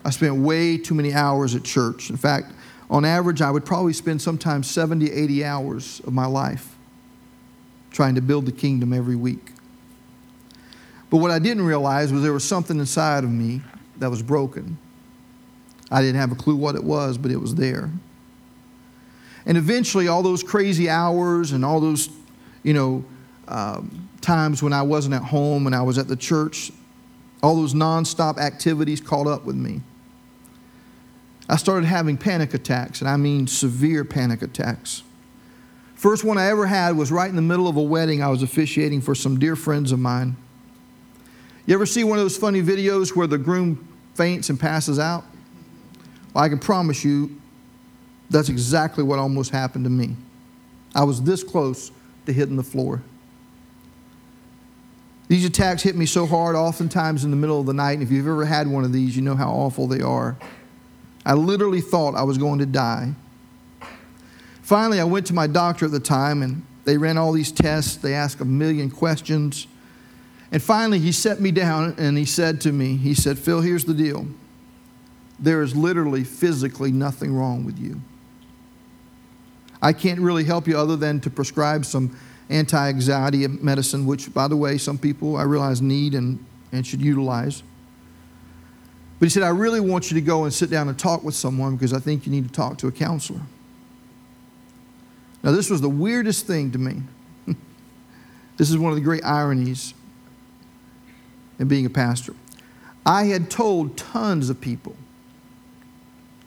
I 0.03 0.09
spent 0.09 0.35
way 0.35 0.77
too 0.77 0.93
many 0.93 1.13
hours 1.13 1.55
at 1.55 1.63
church. 1.63 2.09
In 2.09 2.17
fact, 2.17 2.53
on 2.91 3.05
average, 3.05 3.41
I 3.41 3.49
would 3.49 3.65
probably 3.65 3.93
spend 3.93 4.21
sometimes 4.21 4.69
70, 4.69 5.09
80 5.09 5.45
hours 5.45 6.01
of 6.01 6.11
my 6.11 6.25
life 6.25 6.75
trying 7.89 8.15
to 8.15 8.21
build 8.21 8.45
the 8.45 8.51
kingdom 8.51 8.91
every 8.91 9.15
week. 9.15 9.53
But 11.09 11.17
what 11.17 11.31
I 11.31 11.39
didn't 11.39 11.65
realize 11.65 12.11
was 12.11 12.21
there 12.21 12.33
was 12.33 12.43
something 12.43 12.77
inside 12.77 13.23
of 13.23 13.29
me 13.31 13.61
that 13.97 14.09
was 14.09 14.21
broken. 14.21 14.77
I 15.89 16.01
didn't 16.01 16.19
have 16.19 16.33
a 16.33 16.35
clue 16.35 16.55
what 16.55 16.75
it 16.75 16.83
was, 16.83 17.17
but 17.17 17.31
it 17.31 17.37
was 17.37 17.55
there. 17.55 17.89
And 19.45 19.57
eventually, 19.57 20.07
all 20.07 20.21
those 20.21 20.43
crazy 20.43 20.89
hours 20.89 21.53
and 21.53 21.65
all 21.65 21.79
those, 21.79 22.09
you 22.63 22.73
know, 22.73 23.05
um, 23.47 24.09
times 24.19 24.61
when 24.61 24.73
I 24.73 24.81
wasn't 24.81 25.15
at 25.15 25.23
home 25.23 25.65
and 25.65 25.75
I 25.75 25.81
was 25.81 25.97
at 25.97 26.07
the 26.07 26.15
church, 26.15 26.71
all 27.41 27.55
those 27.55 27.73
nonstop 27.73 28.37
activities 28.37 29.01
caught 29.01 29.27
up 29.27 29.45
with 29.45 29.55
me. 29.55 29.81
I 31.51 31.57
started 31.57 31.85
having 31.85 32.15
panic 32.15 32.53
attacks, 32.53 33.01
and 33.01 33.09
I 33.09 33.17
mean 33.17 33.45
severe 33.45 34.05
panic 34.05 34.41
attacks. 34.41 35.03
First 35.95 36.23
one 36.23 36.37
I 36.37 36.45
ever 36.47 36.65
had 36.65 36.95
was 36.95 37.11
right 37.11 37.29
in 37.29 37.35
the 37.35 37.41
middle 37.41 37.67
of 37.67 37.75
a 37.75 37.81
wedding 37.81 38.23
I 38.23 38.29
was 38.29 38.41
officiating 38.41 39.01
for 39.01 39.13
some 39.13 39.37
dear 39.37 39.57
friends 39.57 39.91
of 39.91 39.99
mine. 39.99 40.37
You 41.65 41.73
ever 41.73 41.85
see 41.85 42.05
one 42.05 42.17
of 42.17 42.23
those 42.23 42.37
funny 42.37 42.61
videos 42.61 43.17
where 43.17 43.27
the 43.27 43.37
groom 43.37 43.85
faints 44.15 44.49
and 44.49 44.57
passes 44.57 44.97
out? 44.97 45.25
Well, 46.33 46.45
I 46.45 46.47
can 46.47 46.57
promise 46.57 47.03
you 47.03 47.41
that's 48.29 48.47
exactly 48.47 49.03
what 49.03 49.19
almost 49.19 49.51
happened 49.51 49.83
to 49.83 49.91
me. 49.91 50.15
I 50.95 51.03
was 51.03 51.21
this 51.21 51.43
close 51.43 51.91
to 52.27 52.31
hitting 52.31 52.55
the 52.55 52.63
floor. 52.63 53.03
These 55.27 55.43
attacks 55.43 55.83
hit 55.83 55.97
me 55.97 56.05
so 56.05 56.25
hard, 56.25 56.55
oftentimes 56.55 57.25
in 57.25 57.29
the 57.29 57.37
middle 57.37 57.59
of 57.59 57.65
the 57.65 57.73
night. 57.73 57.93
And 57.93 58.03
if 58.03 58.09
you've 58.09 58.25
ever 58.25 58.45
had 58.45 58.67
one 58.67 58.85
of 58.85 58.93
these, 58.93 59.17
you 59.17 59.21
know 59.21 59.35
how 59.35 59.51
awful 59.51 59.85
they 59.87 59.99
are. 59.99 60.37
I 61.25 61.33
literally 61.33 61.81
thought 61.81 62.15
I 62.15 62.23
was 62.23 62.37
going 62.37 62.59
to 62.59 62.65
die. 62.65 63.13
Finally, 64.61 64.99
I 64.99 65.03
went 65.03 65.27
to 65.27 65.33
my 65.33 65.47
doctor 65.47 65.85
at 65.85 65.91
the 65.91 65.99
time, 65.99 66.41
and 66.41 66.65
they 66.85 66.97
ran 66.97 67.17
all 67.17 67.31
these 67.31 67.51
tests. 67.51 67.97
They 67.97 68.13
asked 68.13 68.39
a 68.41 68.45
million 68.45 68.89
questions. 68.89 69.67
And 70.51 70.61
finally, 70.61 70.99
he 70.99 71.11
set 71.11 71.39
me 71.39 71.51
down 71.51 71.95
and 71.97 72.17
he 72.17 72.25
said 72.25 72.59
to 72.61 72.71
me, 72.71 72.97
He 72.97 73.13
said, 73.13 73.39
Phil, 73.39 73.61
here's 73.61 73.85
the 73.85 73.93
deal. 73.93 74.27
There 75.39 75.61
is 75.61 75.75
literally 75.75 76.23
physically 76.23 76.91
nothing 76.91 77.33
wrong 77.33 77.63
with 77.63 77.79
you. 77.79 78.01
I 79.81 79.93
can't 79.93 80.19
really 80.19 80.43
help 80.43 80.67
you 80.67 80.77
other 80.77 80.95
than 80.95 81.19
to 81.21 81.29
prescribe 81.29 81.85
some 81.85 82.15
anti 82.49 82.89
anxiety 82.89 83.47
medicine, 83.47 84.05
which, 84.05 84.33
by 84.33 84.47
the 84.47 84.57
way, 84.57 84.77
some 84.77 84.97
people 84.97 85.37
I 85.37 85.43
realize 85.43 85.81
need 85.81 86.13
and, 86.13 86.43
and 86.71 86.85
should 86.85 87.01
utilize. 87.01 87.63
But 89.21 89.27
he 89.27 89.29
said, 89.29 89.43
I 89.43 89.49
really 89.49 89.79
want 89.79 90.09
you 90.09 90.15
to 90.15 90.21
go 90.21 90.45
and 90.45 90.51
sit 90.51 90.71
down 90.71 90.89
and 90.89 90.97
talk 90.97 91.23
with 91.23 91.35
someone 91.35 91.75
because 91.75 91.93
I 91.93 91.99
think 91.99 92.25
you 92.25 92.31
need 92.31 92.47
to 92.47 92.51
talk 92.51 92.79
to 92.79 92.87
a 92.87 92.91
counselor. 92.91 93.41
Now, 95.43 95.51
this 95.51 95.69
was 95.69 95.79
the 95.79 95.89
weirdest 95.89 96.47
thing 96.47 96.71
to 96.71 96.79
me. 96.79 97.03
this 98.57 98.71
is 98.71 98.79
one 98.79 98.91
of 98.91 98.95
the 98.95 99.03
great 99.03 99.23
ironies 99.23 99.93
in 101.59 101.67
being 101.67 101.85
a 101.85 101.89
pastor. 101.91 102.33
I 103.05 103.25
had 103.25 103.51
told 103.51 103.95
tons 103.95 104.49
of 104.49 104.59
people, 104.59 104.95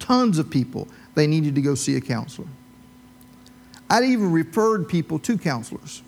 tons 0.01 0.41
of 0.41 0.51
people, 0.51 0.89
they 1.15 1.29
needed 1.29 1.55
to 1.55 1.63
go 1.63 1.77
see 1.77 1.95
a 1.95 2.01
counselor. 2.01 2.49
I'd 3.89 4.03
even 4.03 4.33
referred 4.33 4.89
people 4.89 5.21
to 5.21 5.39
counselors. 5.39 6.03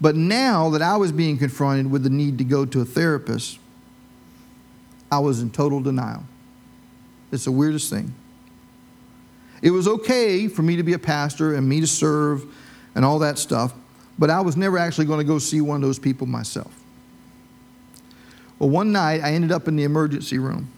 But 0.00 0.16
now 0.16 0.70
that 0.70 0.82
I 0.82 0.96
was 0.96 1.12
being 1.12 1.38
confronted 1.38 1.88
with 1.88 2.02
the 2.02 2.10
need 2.10 2.36
to 2.38 2.44
go 2.44 2.64
to 2.64 2.80
a 2.80 2.84
therapist, 2.84 3.59
I 5.10 5.18
was 5.18 5.40
in 5.40 5.50
total 5.50 5.80
denial. 5.80 6.24
It's 7.32 7.44
the 7.44 7.52
weirdest 7.52 7.90
thing. 7.90 8.14
It 9.62 9.70
was 9.70 9.86
okay 9.86 10.48
for 10.48 10.62
me 10.62 10.76
to 10.76 10.82
be 10.82 10.94
a 10.94 10.98
pastor 10.98 11.54
and 11.54 11.68
me 11.68 11.80
to 11.80 11.86
serve 11.86 12.44
and 12.94 13.04
all 13.04 13.18
that 13.20 13.38
stuff, 13.38 13.74
but 14.18 14.30
I 14.30 14.40
was 14.40 14.56
never 14.56 14.78
actually 14.78 15.06
going 15.06 15.18
to 15.18 15.24
go 15.24 15.38
see 15.38 15.60
one 15.60 15.76
of 15.76 15.82
those 15.82 15.98
people 15.98 16.26
myself. 16.26 16.74
Well, 18.58 18.70
one 18.70 18.92
night 18.92 19.22
I 19.22 19.32
ended 19.32 19.52
up 19.52 19.68
in 19.68 19.76
the 19.76 19.84
emergency 19.84 20.38
room. 20.38 20.70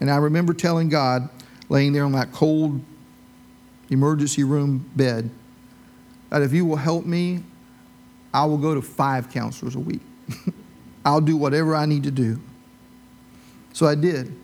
And 0.00 0.10
I 0.10 0.16
remember 0.16 0.52
telling 0.52 0.88
God, 0.88 1.28
laying 1.68 1.92
there 1.92 2.04
on 2.04 2.12
that 2.12 2.32
cold 2.32 2.80
emergency 3.90 4.42
room 4.42 4.88
bed 4.96 5.30
that 6.30 6.42
if 6.42 6.52
you 6.52 6.64
will 6.64 6.76
help 6.76 7.04
me, 7.04 7.42
I 8.32 8.46
will 8.46 8.58
go 8.58 8.74
to 8.74 8.82
five 8.82 9.30
counselors 9.30 9.74
a 9.74 9.78
week. 9.78 10.00
I'll 11.04 11.20
do 11.20 11.36
whatever 11.36 11.74
I 11.74 11.86
need 11.86 12.04
to 12.04 12.10
do. 12.10 12.40
So 13.72 13.86
I 13.86 13.94
did. 13.94 14.34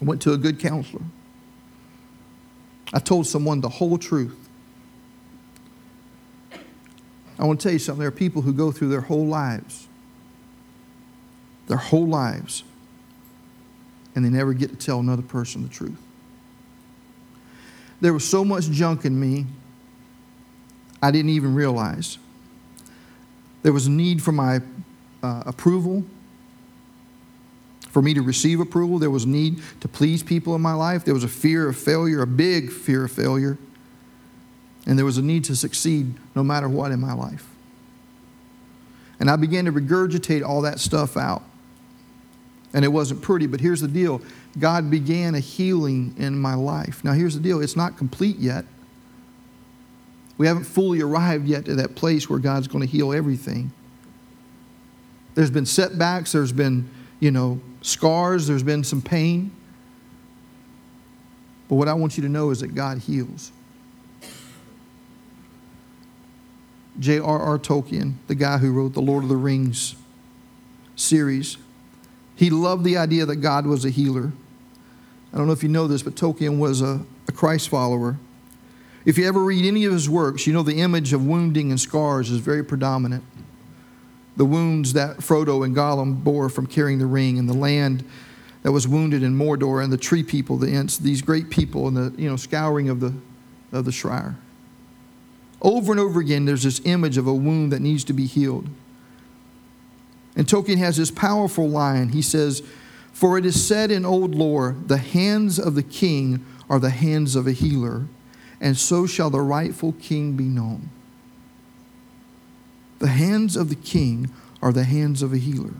I 0.00 0.04
went 0.04 0.22
to 0.22 0.32
a 0.32 0.36
good 0.36 0.58
counselor. 0.58 1.02
I 2.92 2.98
told 2.98 3.26
someone 3.26 3.60
the 3.60 3.68
whole 3.68 3.98
truth. 3.98 4.36
I 7.38 7.44
want 7.44 7.60
to 7.60 7.64
tell 7.64 7.72
you 7.72 7.78
something. 7.78 8.00
There 8.00 8.08
are 8.08 8.12
people 8.12 8.42
who 8.42 8.52
go 8.52 8.70
through 8.70 8.88
their 8.88 9.00
whole 9.00 9.26
lives, 9.26 9.88
their 11.66 11.78
whole 11.78 12.06
lives, 12.06 12.64
and 14.14 14.24
they 14.24 14.28
never 14.28 14.52
get 14.52 14.70
to 14.70 14.76
tell 14.76 15.00
another 15.00 15.22
person 15.22 15.62
the 15.62 15.68
truth. 15.68 16.00
There 18.00 18.12
was 18.12 18.28
so 18.28 18.44
much 18.44 18.70
junk 18.70 19.04
in 19.04 19.18
me, 19.18 19.46
I 21.02 21.10
didn't 21.10 21.30
even 21.30 21.54
realize. 21.54 22.18
There 23.62 23.72
was 23.72 23.86
a 23.86 23.90
need 23.90 24.22
for 24.22 24.32
my 24.32 24.60
uh, 25.22 25.44
approval, 25.46 26.04
for 27.92 28.00
me 28.00 28.14
to 28.14 28.22
receive 28.22 28.58
approval. 28.58 28.98
There 28.98 29.10
was 29.10 29.26
need 29.26 29.62
to 29.80 29.86
please 29.86 30.22
people 30.22 30.54
in 30.54 30.62
my 30.62 30.72
life. 30.72 31.04
There 31.04 31.14
was 31.14 31.24
a 31.24 31.28
fear 31.28 31.68
of 31.68 31.76
failure, 31.76 32.22
a 32.22 32.26
big 32.26 32.72
fear 32.72 33.04
of 33.04 33.12
failure. 33.12 33.58
And 34.86 34.98
there 34.98 35.04
was 35.04 35.18
a 35.18 35.22
need 35.22 35.44
to 35.44 35.54
succeed 35.54 36.14
no 36.34 36.42
matter 36.42 36.68
what 36.68 36.90
in 36.90 37.00
my 37.00 37.12
life. 37.12 37.46
And 39.20 39.30
I 39.30 39.36
began 39.36 39.66
to 39.66 39.72
regurgitate 39.72 40.44
all 40.44 40.62
that 40.62 40.80
stuff 40.80 41.16
out. 41.16 41.44
And 42.74 42.84
it 42.84 42.88
wasn't 42.88 43.20
pretty, 43.20 43.46
but 43.46 43.60
here's 43.60 43.82
the 43.82 43.88
deal 43.88 44.22
God 44.58 44.90
began 44.90 45.34
a 45.34 45.40
healing 45.40 46.14
in 46.18 46.38
my 46.38 46.54
life. 46.54 47.04
Now, 47.04 47.12
here's 47.12 47.34
the 47.34 47.40
deal 47.40 47.60
it's 47.60 47.76
not 47.76 47.98
complete 47.98 48.38
yet. 48.38 48.64
We 50.38 50.46
haven't 50.46 50.64
fully 50.64 51.02
arrived 51.02 51.46
yet 51.46 51.66
to 51.66 51.74
that 51.76 51.94
place 51.94 52.28
where 52.30 52.38
God's 52.38 52.66
going 52.68 52.80
to 52.80 52.90
heal 52.90 53.12
everything. 53.12 53.70
There's 55.34 55.50
been 55.50 55.66
setbacks, 55.66 56.32
there's 56.32 56.52
been, 56.52 56.88
you 57.22 57.30
know, 57.30 57.60
scars, 57.82 58.48
there's 58.48 58.64
been 58.64 58.82
some 58.82 59.00
pain. 59.00 59.52
But 61.68 61.76
what 61.76 61.86
I 61.86 61.94
want 61.94 62.16
you 62.16 62.24
to 62.24 62.28
know 62.28 62.50
is 62.50 62.58
that 62.60 62.74
God 62.74 62.98
heals. 62.98 63.52
J.R.R. 66.98 67.60
Tolkien, 67.60 68.14
the 68.26 68.34
guy 68.34 68.58
who 68.58 68.72
wrote 68.72 68.94
the 68.94 69.00
Lord 69.00 69.22
of 69.22 69.28
the 69.28 69.36
Rings 69.36 69.94
series, 70.96 71.58
he 72.34 72.50
loved 72.50 72.82
the 72.82 72.96
idea 72.96 73.24
that 73.24 73.36
God 73.36 73.66
was 73.66 73.84
a 73.84 73.90
healer. 73.90 74.32
I 75.32 75.36
don't 75.38 75.46
know 75.46 75.52
if 75.52 75.62
you 75.62 75.68
know 75.68 75.86
this, 75.86 76.02
but 76.02 76.16
Tolkien 76.16 76.58
was 76.58 76.82
a, 76.82 77.02
a 77.28 77.32
Christ 77.32 77.68
follower. 77.68 78.18
If 79.04 79.16
you 79.16 79.28
ever 79.28 79.44
read 79.44 79.64
any 79.64 79.84
of 79.84 79.92
his 79.92 80.10
works, 80.10 80.48
you 80.48 80.52
know 80.52 80.64
the 80.64 80.80
image 80.80 81.12
of 81.12 81.24
wounding 81.24 81.70
and 81.70 81.80
scars 81.80 82.30
is 82.30 82.40
very 82.40 82.64
predominant. 82.64 83.22
The 84.36 84.44
wounds 84.44 84.94
that 84.94 85.18
Frodo 85.18 85.64
and 85.64 85.76
Gollum 85.76 86.24
bore 86.24 86.48
from 86.48 86.66
carrying 86.66 86.98
the 86.98 87.06
ring, 87.06 87.38
and 87.38 87.48
the 87.48 87.54
land 87.54 88.04
that 88.62 88.72
was 88.72 88.88
wounded 88.88 89.22
in 89.22 89.36
Mordor, 89.36 89.82
and 89.82 89.92
the 89.92 89.98
tree 89.98 90.22
people, 90.22 90.56
the 90.56 90.68
Ents, 90.68 90.98
these 90.98 91.20
great 91.22 91.50
people, 91.50 91.88
and 91.88 91.96
the 91.96 92.14
you 92.20 92.28
know 92.28 92.36
scouring 92.36 92.88
of 92.88 93.00
the 93.00 93.14
of 93.72 93.84
the 93.84 93.92
Shire. 93.92 94.36
Over 95.60 95.92
and 95.92 96.00
over 96.00 96.20
again, 96.20 96.44
there's 96.44 96.64
this 96.64 96.80
image 96.84 97.16
of 97.16 97.26
a 97.26 97.34
wound 97.34 97.72
that 97.72 97.80
needs 97.80 98.04
to 98.04 98.12
be 98.12 98.26
healed. 98.26 98.68
And 100.34 100.46
Tolkien 100.46 100.78
has 100.78 100.96
this 100.96 101.10
powerful 101.10 101.68
line. 101.68 102.10
He 102.10 102.22
says, 102.22 102.62
For 103.12 103.38
it 103.38 103.46
is 103.46 103.64
said 103.64 103.90
in 103.90 104.04
old 104.04 104.34
lore, 104.34 104.74
the 104.86 104.96
hands 104.96 105.58
of 105.58 105.74
the 105.74 105.82
king 105.82 106.44
are 106.68 106.80
the 106.80 106.90
hands 106.90 107.36
of 107.36 107.46
a 107.46 107.52
healer, 107.52 108.06
and 108.60 108.76
so 108.76 109.06
shall 109.06 109.30
the 109.30 109.40
rightful 109.40 109.92
king 109.92 110.32
be 110.32 110.44
known. 110.44 110.90
The 113.02 113.08
hands 113.08 113.56
of 113.56 113.68
the 113.68 113.74
king 113.74 114.30
are 114.62 114.72
the 114.72 114.84
hands 114.84 115.22
of 115.22 115.32
a 115.32 115.36
healer. 115.36 115.74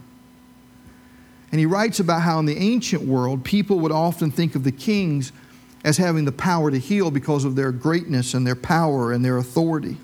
And 1.52 1.60
he 1.60 1.66
writes 1.66 2.00
about 2.00 2.22
how 2.22 2.40
in 2.40 2.46
the 2.46 2.58
ancient 2.58 3.02
world, 3.04 3.44
people 3.44 3.78
would 3.78 3.92
often 3.92 4.32
think 4.32 4.56
of 4.56 4.64
the 4.64 4.72
kings 4.72 5.30
as 5.84 5.98
having 5.98 6.24
the 6.24 6.32
power 6.32 6.72
to 6.72 6.80
heal 6.80 7.12
because 7.12 7.44
of 7.44 7.54
their 7.54 7.70
greatness 7.70 8.34
and 8.34 8.44
their 8.44 8.56
power 8.56 9.12
and 9.12 9.24
their 9.24 9.36
authority, 9.36 9.98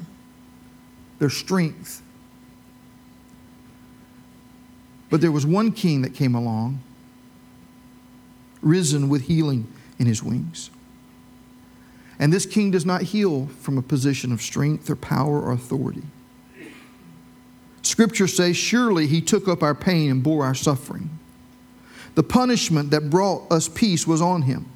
their 1.18 1.28
strength. 1.28 2.02
But 5.10 5.20
there 5.20 5.32
was 5.32 5.44
one 5.44 5.72
king 5.72 6.02
that 6.02 6.14
came 6.14 6.36
along, 6.36 6.80
risen 8.62 9.08
with 9.08 9.22
healing 9.22 9.66
in 9.98 10.06
his 10.06 10.22
wings. 10.22 10.70
And 12.16 12.32
this 12.32 12.46
king 12.46 12.70
does 12.70 12.86
not 12.86 13.02
heal 13.02 13.48
from 13.58 13.76
a 13.76 13.82
position 13.82 14.30
of 14.30 14.40
strength 14.40 14.88
or 14.88 14.94
power 14.94 15.40
or 15.40 15.50
authority. 15.50 16.04
Scripture 17.82 18.26
says, 18.26 18.56
Surely 18.56 19.06
he 19.06 19.20
took 19.20 19.48
up 19.48 19.62
our 19.62 19.74
pain 19.74 20.10
and 20.10 20.22
bore 20.22 20.44
our 20.44 20.54
suffering. 20.54 21.10
The 22.14 22.22
punishment 22.22 22.90
that 22.90 23.10
brought 23.10 23.50
us 23.50 23.68
peace 23.68 24.06
was 24.06 24.20
on 24.20 24.42
him. 24.42 24.66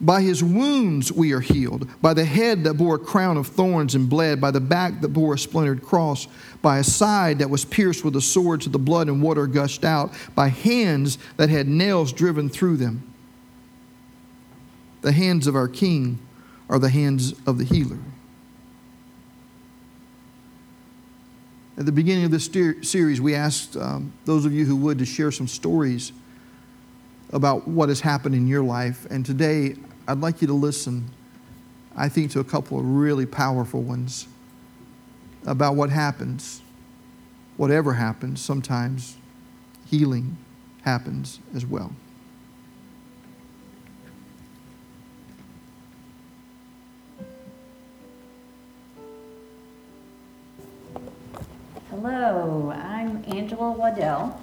By 0.00 0.22
his 0.22 0.42
wounds 0.42 1.12
we 1.12 1.32
are 1.32 1.40
healed, 1.40 1.88
by 2.02 2.14
the 2.14 2.24
head 2.24 2.64
that 2.64 2.74
bore 2.74 2.96
a 2.96 2.98
crown 2.98 3.36
of 3.36 3.46
thorns 3.46 3.94
and 3.94 4.10
bled, 4.10 4.40
by 4.40 4.50
the 4.50 4.60
back 4.60 5.00
that 5.00 5.08
bore 5.08 5.34
a 5.34 5.38
splintered 5.38 5.82
cross, 5.82 6.26
by 6.62 6.78
a 6.78 6.84
side 6.84 7.38
that 7.38 7.48
was 7.48 7.64
pierced 7.64 8.04
with 8.04 8.16
a 8.16 8.20
sword 8.20 8.60
to 8.62 8.68
the 8.68 8.78
blood 8.78 9.08
and 9.08 9.22
water 9.22 9.46
gushed 9.46 9.84
out, 9.84 10.12
by 10.34 10.48
hands 10.48 11.16
that 11.36 11.48
had 11.48 11.68
nails 11.68 12.12
driven 12.12 12.48
through 12.48 12.76
them. 12.76 13.02
The 15.02 15.12
hands 15.12 15.46
of 15.46 15.54
our 15.54 15.68
king 15.68 16.18
are 16.68 16.78
the 16.78 16.90
hands 16.90 17.34
of 17.46 17.58
the 17.58 17.64
healer. 17.64 17.98
At 21.76 21.86
the 21.86 21.92
beginning 21.92 22.24
of 22.24 22.30
this 22.30 22.46
series, 22.88 23.20
we 23.20 23.34
asked 23.34 23.76
um, 23.76 24.12
those 24.24 24.44
of 24.44 24.52
you 24.52 24.64
who 24.64 24.76
would 24.76 24.98
to 24.98 25.04
share 25.04 25.32
some 25.32 25.48
stories 25.48 26.12
about 27.32 27.66
what 27.66 27.88
has 27.88 28.00
happened 28.00 28.36
in 28.36 28.46
your 28.46 28.62
life. 28.62 29.06
And 29.10 29.26
today, 29.26 29.74
I'd 30.06 30.20
like 30.20 30.40
you 30.40 30.46
to 30.46 30.54
listen, 30.54 31.10
I 31.96 32.08
think, 32.08 32.30
to 32.32 32.40
a 32.40 32.44
couple 32.44 32.78
of 32.78 32.86
really 32.86 33.26
powerful 33.26 33.82
ones 33.82 34.28
about 35.46 35.74
what 35.74 35.90
happens. 35.90 36.62
Whatever 37.56 37.94
happens, 37.94 38.40
sometimes 38.40 39.16
healing 39.86 40.36
happens 40.82 41.40
as 41.56 41.66
well. 41.66 41.92
Angela 53.36 53.72
Waddell, 53.72 54.40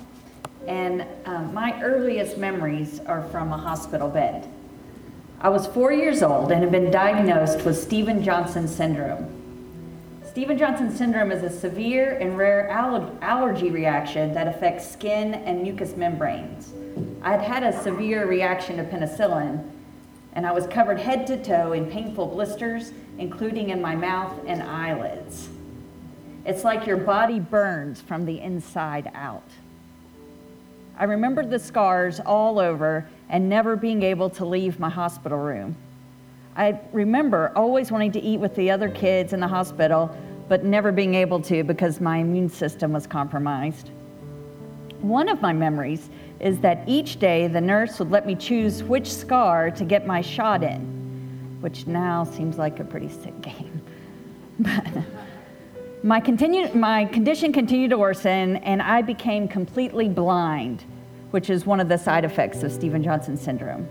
and 0.67 1.05
um, 1.25 1.53
my 1.53 1.81
earliest 1.81 2.37
memories 2.37 2.99
are 3.05 3.23
from 3.29 3.53
a 3.53 3.57
hospital 3.57 4.09
bed. 4.09 4.49
I 5.39 5.47
was 5.47 5.65
four 5.65 5.93
years 5.93 6.21
old 6.21 6.51
and 6.51 6.61
had 6.61 6.73
been 6.73 6.91
diagnosed 6.91 7.63
with 7.63 7.81
Steven 7.81 8.21
Johnson 8.21 8.67
syndrome. 8.67 9.29
Steven 10.29 10.57
Johnson 10.57 10.93
syndrome 10.93 11.31
is 11.31 11.41
a 11.41 11.49
severe 11.49 12.17
and 12.17 12.37
rare 12.37 12.69
aller- 12.69 13.17
allergy 13.21 13.69
reaction 13.69 14.33
that 14.33 14.47
affects 14.47 14.91
skin 14.91 15.35
and 15.35 15.63
mucous 15.63 15.95
membranes. 15.95 16.73
I 17.21 17.31
had 17.31 17.41
had 17.41 17.63
a 17.63 17.81
severe 17.81 18.27
reaction 18.27 18.75
to 18.75 18.83
penicillin, 18.83 19.69
and 20.33 20.45
I 20.45 20.51
was 20.51 20.67
covered 20.67 20.99
head 20.99 21.25
to 21.27 21.41
toe 21.41 21.71
in 21.71 21.89
painful 21.89 22.27
blisters, 22.27 22.91
including 23.17 23.69
in 23.69 23.81
my 23.81 23.95
mouth 23.95 24.33
and 24.45 24.61
eyelids. 24.61 25.47
It's 26.45 26.63
like 26.63 26.87
your 26.87 26.97
body 26.97 27.39
burns 27.39 28.01
from 28.01 28.25
the 28.25 28.39
inside 28.39 29.11
out. 29.13 29.47
I 30.97 31.05
remembered 31.05 31.49
the 31.49 31.59
scars 31.59 32.19
all 32.19 32.59
over 32.59 33.07
and 33.29 33.47
never 33.47 33.75
being 33.75 34.03
able 34.03 34.29
to 34.31 34.45
leave 34.45 34.79
my 34.79 34.89
hospital 34.89 35.37
room. 35.37 35.75
I 36.55 36.79
remember 36.91 37.51
always 37.55 37.91
wanting 37.91 38.11
to 38.13 38.21
eat 38.21 38.39
with 38.39 38.55
the 38.55 38.71
other 38.71 38.89
kids 38.89 39.33
in 39.33 39.39
the 39.39 39.47
hospital, 39.47 40.15
but 40.49 40.65
never 40.65 40.91
being 40.91 41.15
able 41.15 41.39
to 41.43 41.63
because 41.63 42.01
my 42.01 42.17
immune 42.17 42.49
system 42.49 42.91
was 42.91 43.07
compromised. 43.07 43.89
One 44.99 45.29
of 45.29 45.41
my 45.41 45.53
memories 45.53 46.09
is 46.39 46.59
that 46.59 46.83
each 46.87 47.19
day 47.19 47.47
the 47.47 47.61
nurse 47.61 47.99
would 47.99 48.11
let 48.11 48.25
me 48.25 48.35
choose 48.35 48.83
which 48.83 49.11
scar 49.11 49.71
to 49.71 49.85
get 49.85 50.05
my 50.05 50.21
shot 50.21 50.63
in, 50.63 50.81
which 51.61 51.87
now 51.87 52.23
seems 52.23 52.57
like 52.57 52.79
a 52.79 52.83
pretty 52.83 53.09
sick 53.09 53.39
game. 53.41 53.81
but 54.59 54.85
my, 56.03 56.19
continue, 56.19 56.73
my 56.73 57.05
condition 57.05 57.53
continued 57.53 57.91
to 57.91 57.97
worsen, 57.97 58.57
and 58.57 58.81
I 58.81 59.01
became 59.03 59.47
completely 59.47 60.09
blind, 60.09 60.83
which 61.29 61.49
is 61.49 61.65
one 61.65 61.79
of 61.79 61.89
the 61.89 61.97
side 61.97 62.25
effects 62.25 62.63
of 62.63 62.71
Steven 62.71 63.03
Johnson 63.03 63.37
syndrome. 63.37 63.87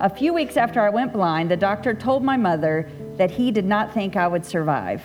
A 0.00 0.10
few 0.10 0.34
weeks 0.34 0.58
after 0.58 0.82
I 0.82 0.90
went 0.90 1.12
blind, 1.12 1.50
the 1.50 1.56
doctor 1.56 1.94
told 1.94 2.22
my 2.22 2.36
mother 2.36 2.90
that 3.16 3.30
he 3.30 3.50
did 3.50 3.64
not 3.64 3.94
think 3.94 4.16
I 4.16 4.28
would 4.28 4.44
survive, 4.44 5.02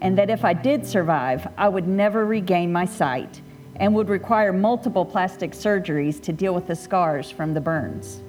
and 0.00 0.16
that 0.16 0.30
if 0.30 0.46
I 0.46 0.54
did 0.54 0.86
survive, 0.86 1.46
I 1.58 1.68
would 1.68 1.86
never 1.86 2.24
regain 2.24 2.72
my 2.72 2.86
sight 2.86 3.42
and 3.76 3.94
would 3.94 4.08
require 4.08 4.52
multiple 4.52 5.04
plastic 5.04 5.52
surgeries 5.52 6.22
to 6.22 6.32
deal 6.32 6.54
with 6.54 6.68
the 6.68 6.76
scars 6.76 7.30
from 7.30 7.52
the 7.52 7.60
burns. 7.60 8.20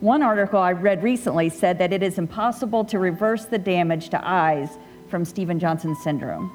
One 0.00 0.22
article 0.22 0.60
I 0.60 0.72
read 0.72 1.02
recently 1.02 1.48
said 1.48 1.78
that 1.78 1.92
it 1.92 2.02
is 2.02 2.18
impossible 2.18 2.84
to 2.84 2.98
reverse 2.98 3.46
the 3.46 3.58
damage 3.58 4.10
to 4.10 4.20
eyes 4.22 4.68
from 5.14 5.24
Steven 5.24 5.60
Johnson 5.60 5.94
syndrome. 5.94 6.50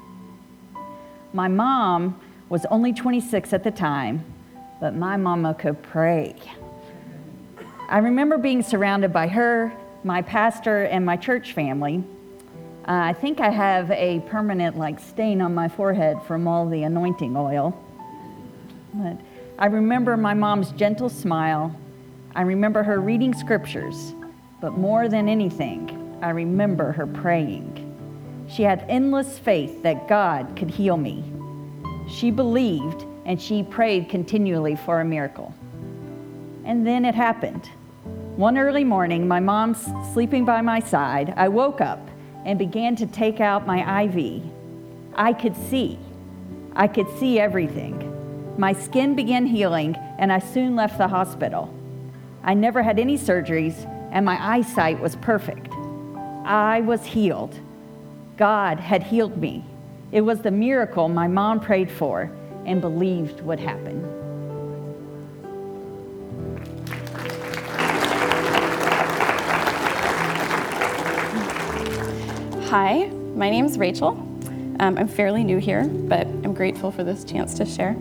My 1.32 1.48
mom 1.48 2.20
was 2.50 2.66
only 2.66 2.92
26 2.92 3.54
at 3.54 3.64
the 3.64 3.70
time, 3.70 4.22
but 4.82 4.94
my 4.94 5.16
mama 5.16 5.54
could 5.54 5.82
pray. 5.82 6.36
I 7.88 8.00
remember 8.00 8.36
being 8.36 8.62
surrounded 8.62 9.14
by 9.14 9.28
her, 9.28 9.72
my 10.04 10.20
pastor, 10.20 10.82
and 10.84 11.06
my 11.06 11.16
church 11.16 11.54
family. 11.54 12.04
Uh, 12.86 13.00
I 13.00 13.14
think 13.14 13.40
I 13.40 13.48
have 13.48 13.90
a 13.92 14.20
permanent 14.28 14.76
like 14.76 15.00
stain 15.00 15.40
on 15.40 15.54
my 15.54 15.66
forehead 15.66 16.18
from 16.24 16.46
all 16.46 16.68
the 16.68 16.82
anointing 16.82 17.38
oil. 17.38 17.82
But 18.92 19.16
I 19.58 19.68
remember 19.68 20.18
my 20.18 20.34
mom's 20.34 20.70
gentle 20.72 21.08
smile. 21.08 21.74
I 22.36 22.42
remember 22.42 22.82
her 22.82 23.00
reading 23.00 23.32
scriptures, 23.32 24.12
but 24.60 24.76
more 24.76 25.08
than 25.08 25.30
anything, 25.30 26.18
I 26.20 26.28
remember 26.28 26.92
her 26.92 27.06
praying. 27.06 27.89
She 28.50 28.64
had 28.64 28.84
endless 28.88 29.38
faith 29.38 29.82
that 29.84 30.08
God 30.08 30.56
could 30.56 30.70
heal 30.70 30.96
me. 30.96 31.22
She 32.08 32.30
believed 32.30 33.04
and 33.24 33.40
she 33.40 33.62
prayed 33.62 34.08
continually 34.08 34.74
for 34.74 35.00
a 35.00 35.04
miracle. 35.04 35.54
And 36.64 36.84
then 36.84 37.04
it 37.04 37.14
happened. 37.14 37.70
One 38.36 38.58
early 38.58 38.84
morning, 38.84 39.28
my 39.28 39.38
mom's 39.38 39.86
sleeping 40.12 40.44
by 40.44 40.62
my 40.62 40.80
side. 40.80 41.32
I 41.36 41.48
woke 41.48 41.80
up 41.80 42.00
and 42.44 42.58
began 42.58 42.96
to 42.96 43.06
take 43.06 43.40
out 43.40 43.66
my 43.66 44.02
IV. 44.02 44.42
I 45.14 45.32
could 45.32 45.54
see. 45.54 45.98
I 46.74 46.88
could 46.88 47.08
see 47.18 47.38
everything. 47.38 48.06
My 48.58 48.72
skin 48.72 49.14
began 49.14 49.46
healing, 49.46 49.94
and 50.18 50.32
I 50.32 50.38
soon 50.38 50.74
left 50.74 50.98
the 50.98 51.08
hospital. 51.08 51.72
I 52.42 52.54
never 52.54 52.82
had 52.82 52.98
any 52.98 53.16
surgeries, 53.16 53.86
and 54.10 54.24
my 54.24 54.38
eyesight 54.42 55.00
was 55.00 55.16
perfect. 55.16 55.68
I 56.44 56.80
was 56.80 57.04
healed. 57.04 57.54
God 58.40 58.80
had 58.80 59.02
healed 59.02 59.36
me. 59.36 59.62
It 60.12 60.22
was 60.22 60.40
the 60.40 60.50
miracle 60.50 61.10
my 61.10 61.28
mom 61.28 61.60
prayed 61.60 61.90
for 61.90 62.32
and 62.64 62.80
believed 62.80 63.42
would 63.42 63.60
happen. 63.60 64.02
Hi, 72.70 73.08
my 73.34 73.50
name 73.50 73.66
is 73.66 73.76
Rachel. 73.76 74.12
Um, 74.80 74.96
I'm 74.96 75.06
fairly 75.06 75.44
new 75.44 75.58
here, 75.58 75.84
but 75.84 76.26
I'm 76.26 76.54
grateful 76.54 76.90
for 76.90 77.04
this 77.04 77.24
chance 77.24 77.52
to 77.58 77.66
share. 77.66 77.94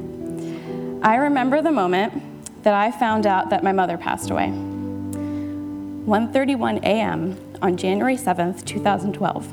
I 1.01 1.17
remember 1.17 1.61
the 1.61 1.73
moment 1.73 2.63
that 2.63 2.73
I 2.73 2.91
found 2.91 3.27
out 3.27 3.49
that 3.49 3.61
my 3.61 3.73
mother 3.73 3.97
passed 3.97 4.29
away. 4.29 4.47
1:31 4.47 6.77
a.m. 6.83 7.37
on 7.61 7.75
January 7.75 8.15
7th, 8.15 8.63
2012. 8.63 9.45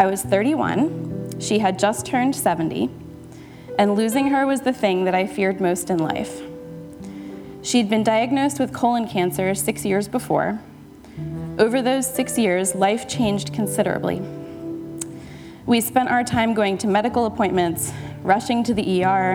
I 0.00 0.06
was 0.06 0.22
31, 0.22 1.40
she 1.40 1.58
had 1.58 1.78
just 1.78 2.06
turned 2.06 2.34
70, 2.34 2.88
and 3.78 3.94
losing 3.94 4.28
her 4.28 4.46
was 4.46 4.62
the 4.62 4.72
thing 4.72 5.04
that 5.04 5.14
I 5.14 5.26
feared 5.26 5.60
most 5.60 5.90
in 5.90 5.98
life. 5.98 6.40
She'd 7.60 7.90
been 7.90 8.02
diagnosed 8.02 8.58
with 8.58 8.72
colon 8.72 9.06
cancer 9.06 9.54
six 9.54 9.84
years 9.84 10.08
before. 10.08 10.58
Over 11.58 11.82
those 11.82 12.06
six 12.06 12.38
years, 12.38 12.74
life 12.74 13.10
changed 13.10 13.52
considerably. 13.52 14.22
We 15.66 15.82
spent 15.82 16.08
our 16.08 16.24
time 16.24 16.54
going 16.54 16.78
to 16.78 16.86
medical 16.86 17.26
appointments, 17.26 17.92
rushing 18.22 18.64
to 18.64 18.72
the 18.72 19.04
ER, 19.04 19.34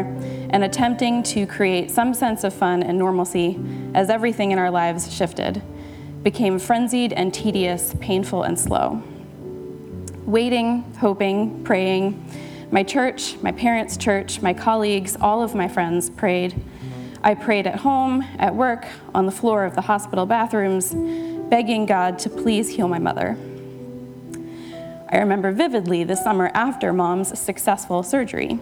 and 0.50 0.64
attempting 0.64 1.22
to 1.26 1.46
create 1.46 1.92
some 1.92 2.12
sense 2.16 2.44
of 2.44 2.56
fun 2.56 2.82
and 2.82 2.98
normalcy 2.98 3.60
as 3.94 4.10
everything 4.10 4.50
in 4.50 4.58
our 4.58 4.72
lives 4.72 5.14
shifted, 5.14 5.62
became 6.24 6.58
frenzied 6.58 7.14
and 7.14 7.32
tedious, 7.32 7.94
painful 8.00 8.42
and 8.42 8.60
slow 8.60 9.04
waiting, 10.26 10.84
hoping, 11.00 11.64
praying. 11.64 12.26
My 12.72 12.84
church, 12.84 13.38
my 13.42 13.52
parents' 13.52 13.96
church, 13.96 14.42
my 14.42 14.54
colleagues, 14.54 15.16
all 15.20 15.44
of 15.44 15.54
my 15.54 15.68
friends 15.68 16.10
prayed. 16.10 16.62
I 17.24 17.36
prayed 17.36 17.68
at 17.68 17.80
home, 17.80 18.24
at 18.38 18.56
work, 18.56 18.86
on 19.14 19.26
the 19.26 19.32
floor 19.32 19.66
of 19.66 19.76
the 19.76 19.82
hospital 19.82 20.26
bathrooms, 20.26 20.94
begging 21.50 21.86
God 21.86 22.20
to 22.20 22.30
please 22.30 22.70
heal 22.70 22.88
my 22.88 23.00
mother. 23.00 23.38
I 25.10 25.20
remember 25.20 25.52
vividly 25.52 26.04
the 26.04 26.16
summer 26.16 26.52
after 26.54 26.92
mom's 26.92 27.40
successful 27.40 28.04
surgery. 28.04 28.60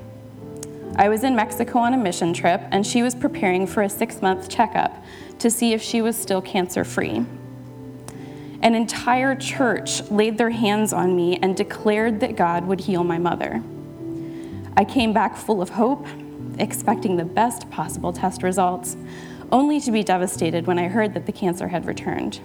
I 0.95 1.09
was 1.09 1.23
in 1.23 1.35
Mexico 1.35 1.79
on 1.79 1.93
a 1.93 1.97
mission 1.97 2.33
trip, 2.33 2.61
and 2.71 2.85
she 2.85 3.01
was 3.01 3.15
preparing 3.15 3.65
for 3.65 3.81
a 3.81 3.89
six 3.89 4.21
month 4.21 4.49
checkup 4.49 5.03
to 5.39 5.49
see 5.49 5.73
if 5.73 5.81
she 5.81 6.01
was 6.01 6.15
still 6.15 6.41
cancer 6.41 6.83
free. 6.83 7.25
An 8.63 8.75
entire 8.75 9.35
church 9.35 10.09
laid 10.09 10.37
their 10.37 10.49
hands 10.49 10.93
on 10.93 11.17
me 11.17 11.37
and 11.41 11.53
declared 11.53 12.21
that 12.21 12.37
God 12.37 12.65
would 12.65 12.79
heal 12.79 13.03
my 13.03 13.17
mother. 13.17 13.61
I 14.77 14.85
came 14.85 15.11
back 15.11 15.35
full 15.35 15.61
of 15.61 15.71
hope, 15.71 16.07
expecting 16.57 17.17
the 17.17 17.25
best 17.25 17.69
possible 17.69 18.13
test 18.13 18.41
results, 18.41 18.95
only 19.51 19.81
to 19.81 19.91
be 19.91 20.01
devastated 20.01 20.65
when 20.65 20.79
I 20.79 20.87
heard 20.87 21.13
that 21.13 21.25
the 21.25 21.33
cancer 21.33 21.67
had 21.67 21.85
returned. 21.85 22.39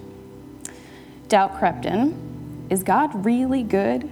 Doubt 1.29 1.57
crept 1.57 1.85
in. 1.87 2.66
Is 2.69 2.83
God 2.83 3.25
really 3.25 3.62
good? 3.62 4.11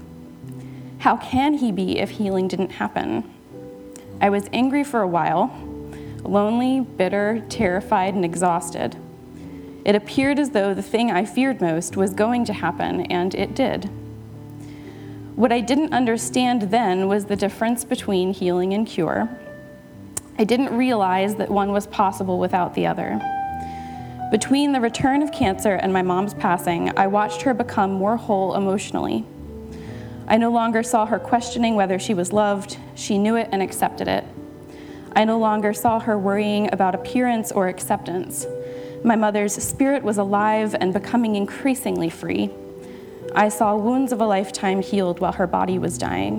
How 0.99 1.17
can 1.17 1.55
he 1.55 1.73
be 1.73 1.99
if 1.99 2.11
healing 2.11 2.47
didn't 2.47 2.71
happen? 2.71 3.29
I 4.21 4.31
was 4.31 4.49
angry 4.53 4.85
for 4.85 5.03
a 5.03 5.09
while, 5.09 5.51
lonely, 6.23 6.83
bitter, 6.83 7.45
terrified, 7.49 8.15
and 8.15 8.25
exhausted. 8.25 8.97
It 9.87 9.95
appeared 9.95 10.41
as 10.41 10.51
though 10.51 10.75
the 10.75 10.83
thing 10.83 11.13
I 11.13 11.25
feared 11.25 11.61
most 11.61 11.97
was 11.97 12.13
going 12.13 12.45
to 12.47 12.53
happen, 12.53 13.03
and 13.03 13.33
it 13.37 13.55
did. 13.55 13.89
What 15.37 15.53
I 15.53 15.61
didn't 15.61 15.93
understand 15.93 16.63
then 16.63 17.07
was 17.07 17.27
the 17.27 17.37
difference 17.37 17.85
between 17.85 18.35
healing 18.35 18.75
and 18.75 18.85
cure. 18.85 19.29
I 20.41 20.43
didn't 20.43 20.77
realize 20.77 21.37
that 21.37 21.51
one 21.51 21.71
was 21.71 21.87
possible 21.87 22.41
without 22.41 22.75
the 22.75 22.89
other. 22.89 23.21
Between 24.33 24.73
the 24.73 24.81
return 24.81 25.23
of 25.23 25.31
cancer 25.31 25.77
and 25.77 25.93
my 25.93 26.03
mom's 26.03 26.35
passing, 26.35 26.91
I 26.99 27.07
watched 27.07 27.43
her 27.43 27.55
become 27.55 27.93
more 27.93 28.17
whole 28.17 28.57
emotionally. 28.57 29.25
I 30.27 30.37
no 30.37 30.51
longer 30.51 30.83
saw 30.83 31.07
her 31.07 31.21
questioning 31.21 31.77
whether 31.77 32.01
she 32.01 32.13
was 32.13 32.33
loved, 32.33 32.77
she 32.97 33.19
knew 33.19 33.37
it 33.37 33.51
and 33.53 33.63
accepted 33.63 34.09
it. 34.09 34.25
I 35.15 35.25
no 35.25 35.39
longer 35.39 35.73
saw 35.73 36.01
her 36.01 36.19
worrying 36.19 36.71
about 36.73 36.97
appearance 36.97 37.53
or 37.53 37.69
acceptance. 37.69 38.47
My 39.07 39.15
mother's 39.15 39.55
spirit 39.55 40.03
was 40.03 40.19
alive 40.19 40.75
and 40.81 40.93
becoming 40.93 41.37
increasingly 41.37 42.11
free. 42.11 42.51
I 43.37 43.49
saw 43.51 43.77
wounds 43.77 44.11
of 44.11 44.21
a 44.21 44.27
lifetime 44.27 44.83
healed 44.83 45.21
while 45.21 45.31
her 45.31 45.47
body 45.47 45.79
was 45.79 45.97
dying. 45.97 46.39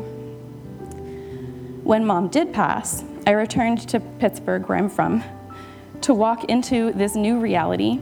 When 1.85 2.05
mom 2.05 2.27
did 2.27 2.51
pass, 2.51 3.05
I 3.25 3.31
returned 3.31 3.87
to 3.87 4.01
Pittsburgh, 4.01 4.67
where 4.67 4.77
I'm 4.77 4.89
from, 4.89 5.23
to 6.01 6.13
walk 6.13 6.43
into 6.49 6.91
this 6.91 7.15
new 7.15 7.39
reality, 7.39 8.01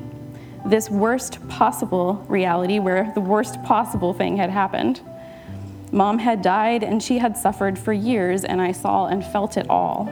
this 0.65 0.89
worst 0.89 1.47
possible 1.47 2.25
reality 2.27 2.79
where 2.79 3.11
the 3.13 3.21
worst 3.21 3.61
possible 3.61 4.15
thing 4.15 4.35
had 4.35 4.49
happened. 4.49 4.99
Mom 5.91 6.17
had 6.17 6.41
died 6.41 6.81
and 6.81 7.03
she 7.03 7.19
had 7.19 7.37
suffered 7.37 7.77
for 7.77 7.93
years, 7.93 8.43
and 8.43 8.59
I 8.59 8.71
saw 8.71 9.05
and 9.05 9.23
felt 9.23 9.57
it 9.57 9.69
all. 9.69 10.11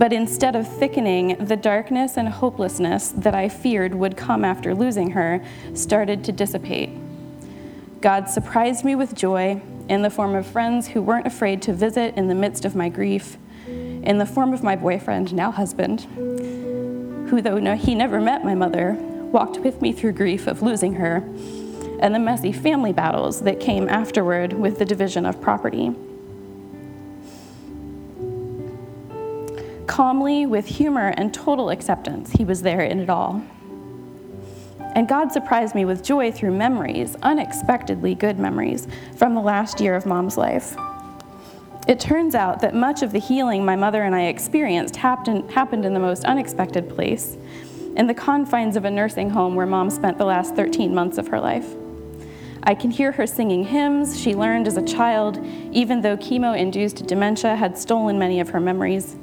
But 0.00 0.14
instead 0.14 0.56
of 0.56 0.66
thickening, 0.66 1.36
the 1.44 1.58
darkness 1.58 2.16
and 2.16 2.26
hopelessness 2.26 3.08
that 3.18 3.34
I 3.34 3.50
feared 3.50 3.94
would 3.94 4.16
come 4.16 4.46
after 4.46 4.74
losing 4.74 5.10
her 5.10 5.44
started 5.74 6.24
to 6.24 6.32
dissipate. 6.32 6.88
God 8.00 8.26
surprised 8.26 8.82
me 8.82 8.94
with 8.94 9.14
joy 9.14 9.60
in 9.90 10.00
the 10.00 10.08
form 10.08 10.34
of 10.34 10.46
friends 10.46 10.88
who 10.88 11.02
weren't 11.02 11.26
afraid 11.26 11.60
to 11.62 11.74
visit 11.74 12.14
in 12.16 12.28
the 12.28 12.34
midst 12.34 12.64
of 12.64 12.74
my 12.74 12.88
grief, 12.88 13.36
in 13.66 14.16
the 14.16 14.24
form 14.24 14.54
of 14.54 14.62
my 14.62 14.74
boyfriend, 14.74 15.34
now 15.34 15.50
husband, 15.50 16.06
who, 17.28 17.42
though 17.42 17.76
he 17.76 17.94
never 17.94 18.22
met 18.22 18.42
my 18.42 18.54
mother, 18.54 18.94
walked 18.94 19.58
with 19.58 19.82
me 19.82 19.92
through 19.92 20.12
grief 20.12 20.46
of 20.46 20.62
losing 20.62 20.94
her, 20.94 21.16
and 22.00 22.14
the 22.14 22.18
messy 22.18 22.52
family 22.52 22.94
battles 22.94 23.42
that 23.42 23.60
came 23.60 23.86
afterward 23.90 24.54
with 24.54 24.78
the 24.78 24.86
division 24.86 25.26
of 25.26 25.42
property. 25.42 25.94
Calmly, 30.00 30.46
with 30.46 30.64
humor 30.64 31.12
and 31.18 31.34
total 31.34 31.68
acceptance, 31.68 32.30
he 32.30 32.42
was 32.42 32.62
there 32.62 32.80
in 32.80 33.00
it 33.00 33.10
all. 33.10 33.44
And 34.94 35.06
God 35.06 35.30
surprised 35.30 35.74
me 35.74 35.84
with 35.84 36.02
joy 36.02 36.32
through 36.32 36.52
memories, 36.52 37.16
unexpectedly 37.16 38.14
good 38.14 38.38
memories, 38.38 38.88
from 39.16 39.34
the 39.34 39.42
last 39.42 39.78
year 39.78 39.94
of 39.94 40.06
mom's 40.06 40.38
life. 40.38 40.74
It 41.86 42.00
turns 42.00 42.34
out 42.34 42.62
that 42.62 42.74
much 42.74 43.02
of 43.02 43.12
the 43.12 43.18
healing 43.18 43.62
my 43.62 43.76
mother 43.76 44.02
and 44.02 44.14
I 44.14 44.28
experienced 44.28 44.96
happened, 44.96 45.50
happened 45.50 45.84
in 45.84 45.92
the 45.92 46.00
most 46.00 46.24
unexpected 46.24 46.88
place, 46.88 47.36
in 47.94 48.06
the 48.06 48.14
confines 48.14 48.76
of 48.76 48.86
a 48.86 48.90
nursing 48.90 49.28
home 49.28 49.54
where 49.54 49.66
mom 49.66 49.90
spent 49.90 50.16
the 50.16 50.24
last 50.24 50.56
13 50.56 50.94
months 50.94 51.18
of 51.18 51.28
her 51.28 51.40
life. 51.40 51.74
I 52.62 52.74
can 52.74 52.90
hear 52.90 53.12
her 53.12 53.26
singing 53.26 53.64
hymns 53.64 54.18
she 54.18 54.34
learned 54.34 54.66
as 54.66 54.78
a 54.78 54.82
child, 54.82 55.44
even 55.72 56.00
though 56.00 56.16
chemo 56.16 56.56
induced 56.56 57.06
dementia 57.06 57.54
had 57.54 57.76
stolen 57.76 58.18
many 58.18 58.40
of 58.40 58.48
her 58.48 58.60
memories. 58.60 59.18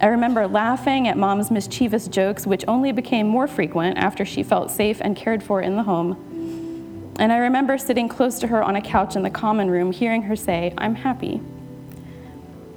I 0.00 0.06
remember 0.06 0.46
laughing 0.46 1.08
at 1.08 1.16
mom's 1.16 1.50
mischievous 1.50 2.06
jokes, 2.06 2.46
which 2.46 2.64
only 2.68 2.92
became 2.92 3.26
more 3.26 3.46
frequent 3.46 3.96
after 3.96 4.26
she 4.26 4.42
felt 4.42 4.70
safe 4.70 4.98
and 5.00 5.16
cared 5.16 5.42
for 5.42 5.62
in 5.62 5.76
the 5.76 5.84
home. 5.84 7.14
And 7.18 7.32
I 7.32 7.38
remember 7.38 7.78
sitting 7.78 8.08
close 8.08 8.38
to 8.40 8.46
her 8.48 8.62
on 8.62 8.76
a 8.76 8.82
couch 8.82 9.16
in 9.16 9.22
the 9.22 9.30
common 9.30 9.70
room, 9.70 9.92
hearing 9.92 10.22
her 10.22 10.36
say, 10.36 10.74
I'm 10.76 10.96
happy. 10.96 11.40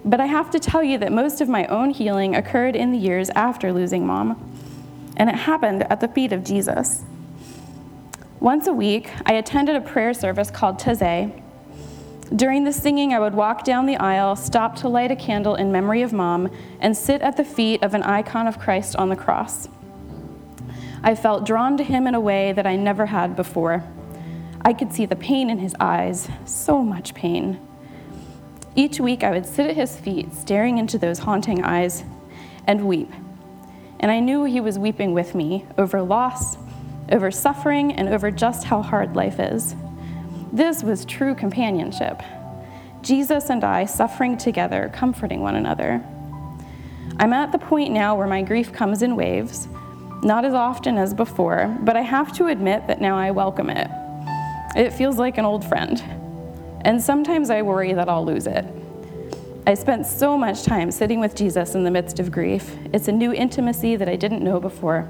But 0.06 0.22
I 0.22 0.28
have 0.28 0.50
to 0.52 0.60
tell 0.60 0.82
you 0.82 0.98
that 1.00 1.12
most 1.12 1.42
of 1.42 1.50
my 1.50 1.66
own 1.66 1.90
healing 1.90 2.38
occurred 2.38 2.78
in 2.78 2.92
the 2.92 2.98
years 2.98 3.30
after 3.32 3.74
losing 3.74 4.08
mom, 4.08 4.42
and 5.18 5.30
it 5.30 5.36
happened 5.36 5.84
at 5.92 6.00
the 6.00 6.08
feet 6.08 6.32
of 6.32 6.46
Jesus. 6.46 7.04
Once 8.40 8.68
a 8.68 8.74
week, 8.74 9.10
I 9.26 9.34
attended 9.34 9.76
a 9.76 9.82
prayer 9.82 10.14
service 10.14 10.50
called 10.50 10.80
Taizé, 10.80 11.44
during 12.36 12.64
the 12.64 12.72
singing, 12.72 13.14
I 13.14 13.20
would 13.20 13.34
walk 13.34 13.64
down 13.64 13.88
the 13.88 13.98
aisle, 13.98 14.36
stop 14.36 14.76
to 14.78 14.90
light 14.90 15.10
a 15.10 15.16
candle 15.16 15.56
in 15.56 15.72
memory 15.72 16.04
of 16.04 16.14
mom, 16.14 16.52
and 16.80 16.96
sit 16.96 17.22
at 17.22 17.38
the 17.38 17.44
feet 17.44 17.82
of 17.82 17.94
an 17.94 18.04
icon 18.04 18.46
of 18.46 18.60
Christ 18.60 18.96
on 18.96 19.10
the 19.10 19.16
cross. 19.16 19.68
I 21.02 21.16
felt 21.16 21.46
drawn 21.46 21.78
to 21.78 21.84
him 21.84 22.06
in 22.06 22.14
a 22.14 22.20
way 22.20 22.52
that 22.52 22.68
I 22.68 22.76
never 22.76 23.08
had 23.08 23.36
before. 23.36 23.84
I 24.62 24.74
could 24.74 24.94
see 24.94 25.06
the 25.06 25.16
pain 25.16 25.50
in 25.50 25.58
his 25.58 25.76
eyes, 25.80 26.30
so 26.46 26.84
much 26.84 27.16
pain. 27.16 27.60
Each 28.76 29.00
week, 29.00 29.24
I 29.24 29.32
would 29.32 29.46
sit 29.46 29.70
at 29.70 29.76
his 29.76 29.98
feet, 29.98 30.34
staring 30.36 30.78
into 30.78 30.98
those 30.98 31.20
haunting 31.20 31.64
eyes, 31.64 32.04
and 32.68 32.88
weep. 32.88 33.12
And 34.00 34.12
I 34.12 34.20
knew 34.20 34.44
he 34.44 34.62
was 34.62 34.78
weeping 34.78 35.14
with 35.14 35.34
me 35.34 35.66
over 35.78 36.02
loss, 36.02 36.58
over 37.12 37.32
suffering, 37.32 37.94
and 37.94 38.10
over 38.10 38.30
just 38.30 38.66
how 38.66 38.82
hard 38.84 39.16
life 39.16 39.40
is. 39.40 39.74
This 40.52 40.84
was 40.84 41.06
true 41.06 41.36
companionship. 41.36 42.22
Jesus 43.02 43.50
and 43.50 43.64
I 43.64 43.86
suffering 43.86 44.38
together, 44.38 44.92
comforting 44.94 45.42
one 45.42 45.56
another. 45.56 46.04
I'm 47.18 47.34
at 47.34 47.52
the 47.52 47.60
point 47.60 47.92
now 47.92 48.16
where 48.16 48.28
my 48.28 48.42
grief 48.42 48.74
comes 48.74 49.04
in 49.04 49.16
waves, 49.16 49.68
not 50.24 50.46
as 50.46 50.54
often 50.54 50.98
as 50.98 51.14
before, 51.14 51.78
but 51.82 51.96
I 51.96 52.02
have 52.02 52.34
to 52.34 52.48
admit 52.48 52.88
that 52.88 53.00
now 53.00 53.18
I 53.18 53.32
welcome 53.32 53.70
it. 53.70 53.90
It 54.76 54.92
feels 54.92 55.18
like 55.18 55.38
an 55.38 55.46
old 55.46 55.64
friend. 55.64 56.02
And 56.82 57.02
sometimes 57.02 57.50
I 57.50 57.62
worry 57.62 57.94
that 57.94 58.10
I'll 58.10 58.26
lose 58.26 58.48
it. 58.48 58.66
I 59.68 59.76
spent 59.76 60.08
so 60.08 60.38
much 60.38 60.64
time 60.64 60.90
sitting 60.90 61.20
with 61.20 61.36
Jesus 61.36 61.76
in 61.76 61.84
the 61.84 61.92
midst 61.92 62.20
of 62.20 62.32
grief. 62.32 62.76
It's 62.92 63.08
a 63.08 63.12
new 63.12 63.32
intimacy 63.34 63.98
that 63.98 64.10
I 64.10 64.16
didn't 64.16 64.44
know 64.44 64.60
before. 64.60 65.08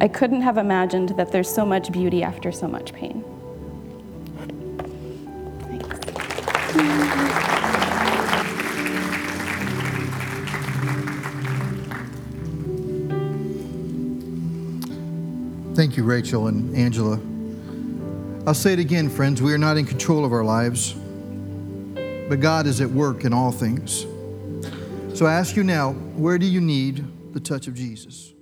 I 0.00 0.08
couldn't 0.08 0.40
have 0.40 0.56
imagined 0.56 1.10
that 1.10 1.32
there's 1.32 1.52
so 1.52 1.66
much 1.66 1.92
beauty 1.92 2.22
after 2.22 2.50
so 2.50 2.66
much 2.66 2.92
pain. 2.94 3.24
Thank 15.74 15.96
you, 15.96 16.04
Rachel 16.04 16.46
and 16.46 16.74
Angela. 16.74 17.20
I'll 18.46 18.54
say 18.54 18.72
it 18.72 18.78
again, 18.78 19.10
friends. 19.10 19.42
We 19.42 19.52
are 19.52 19.58
not 19.58 19.76
in 19.76 19.84
control 19.84 20.24
of 20.24 20.32
our 20.32 20.44
lives, 20.44 20.94
but 22.28 22.40
God 22.40 22.66
is 22.66 22.80
at 22.80 22.88
work 22.88 23.24
in 23.24 23.34
all 23.34 23.52
things. 23.52 24.06
So 25.14 25.26
I 25.26 25.34
ask 25.34 25.56
you 25.56 25.64
now 25.64 25.92
where 26.16 26.38
do 26.38 26.46
you 26.46 26.60
need 26.60 27.04
the 27.34 27.40
touch 27.40 27.66
of 27.66 27.74
Jesus? 27.74 28.32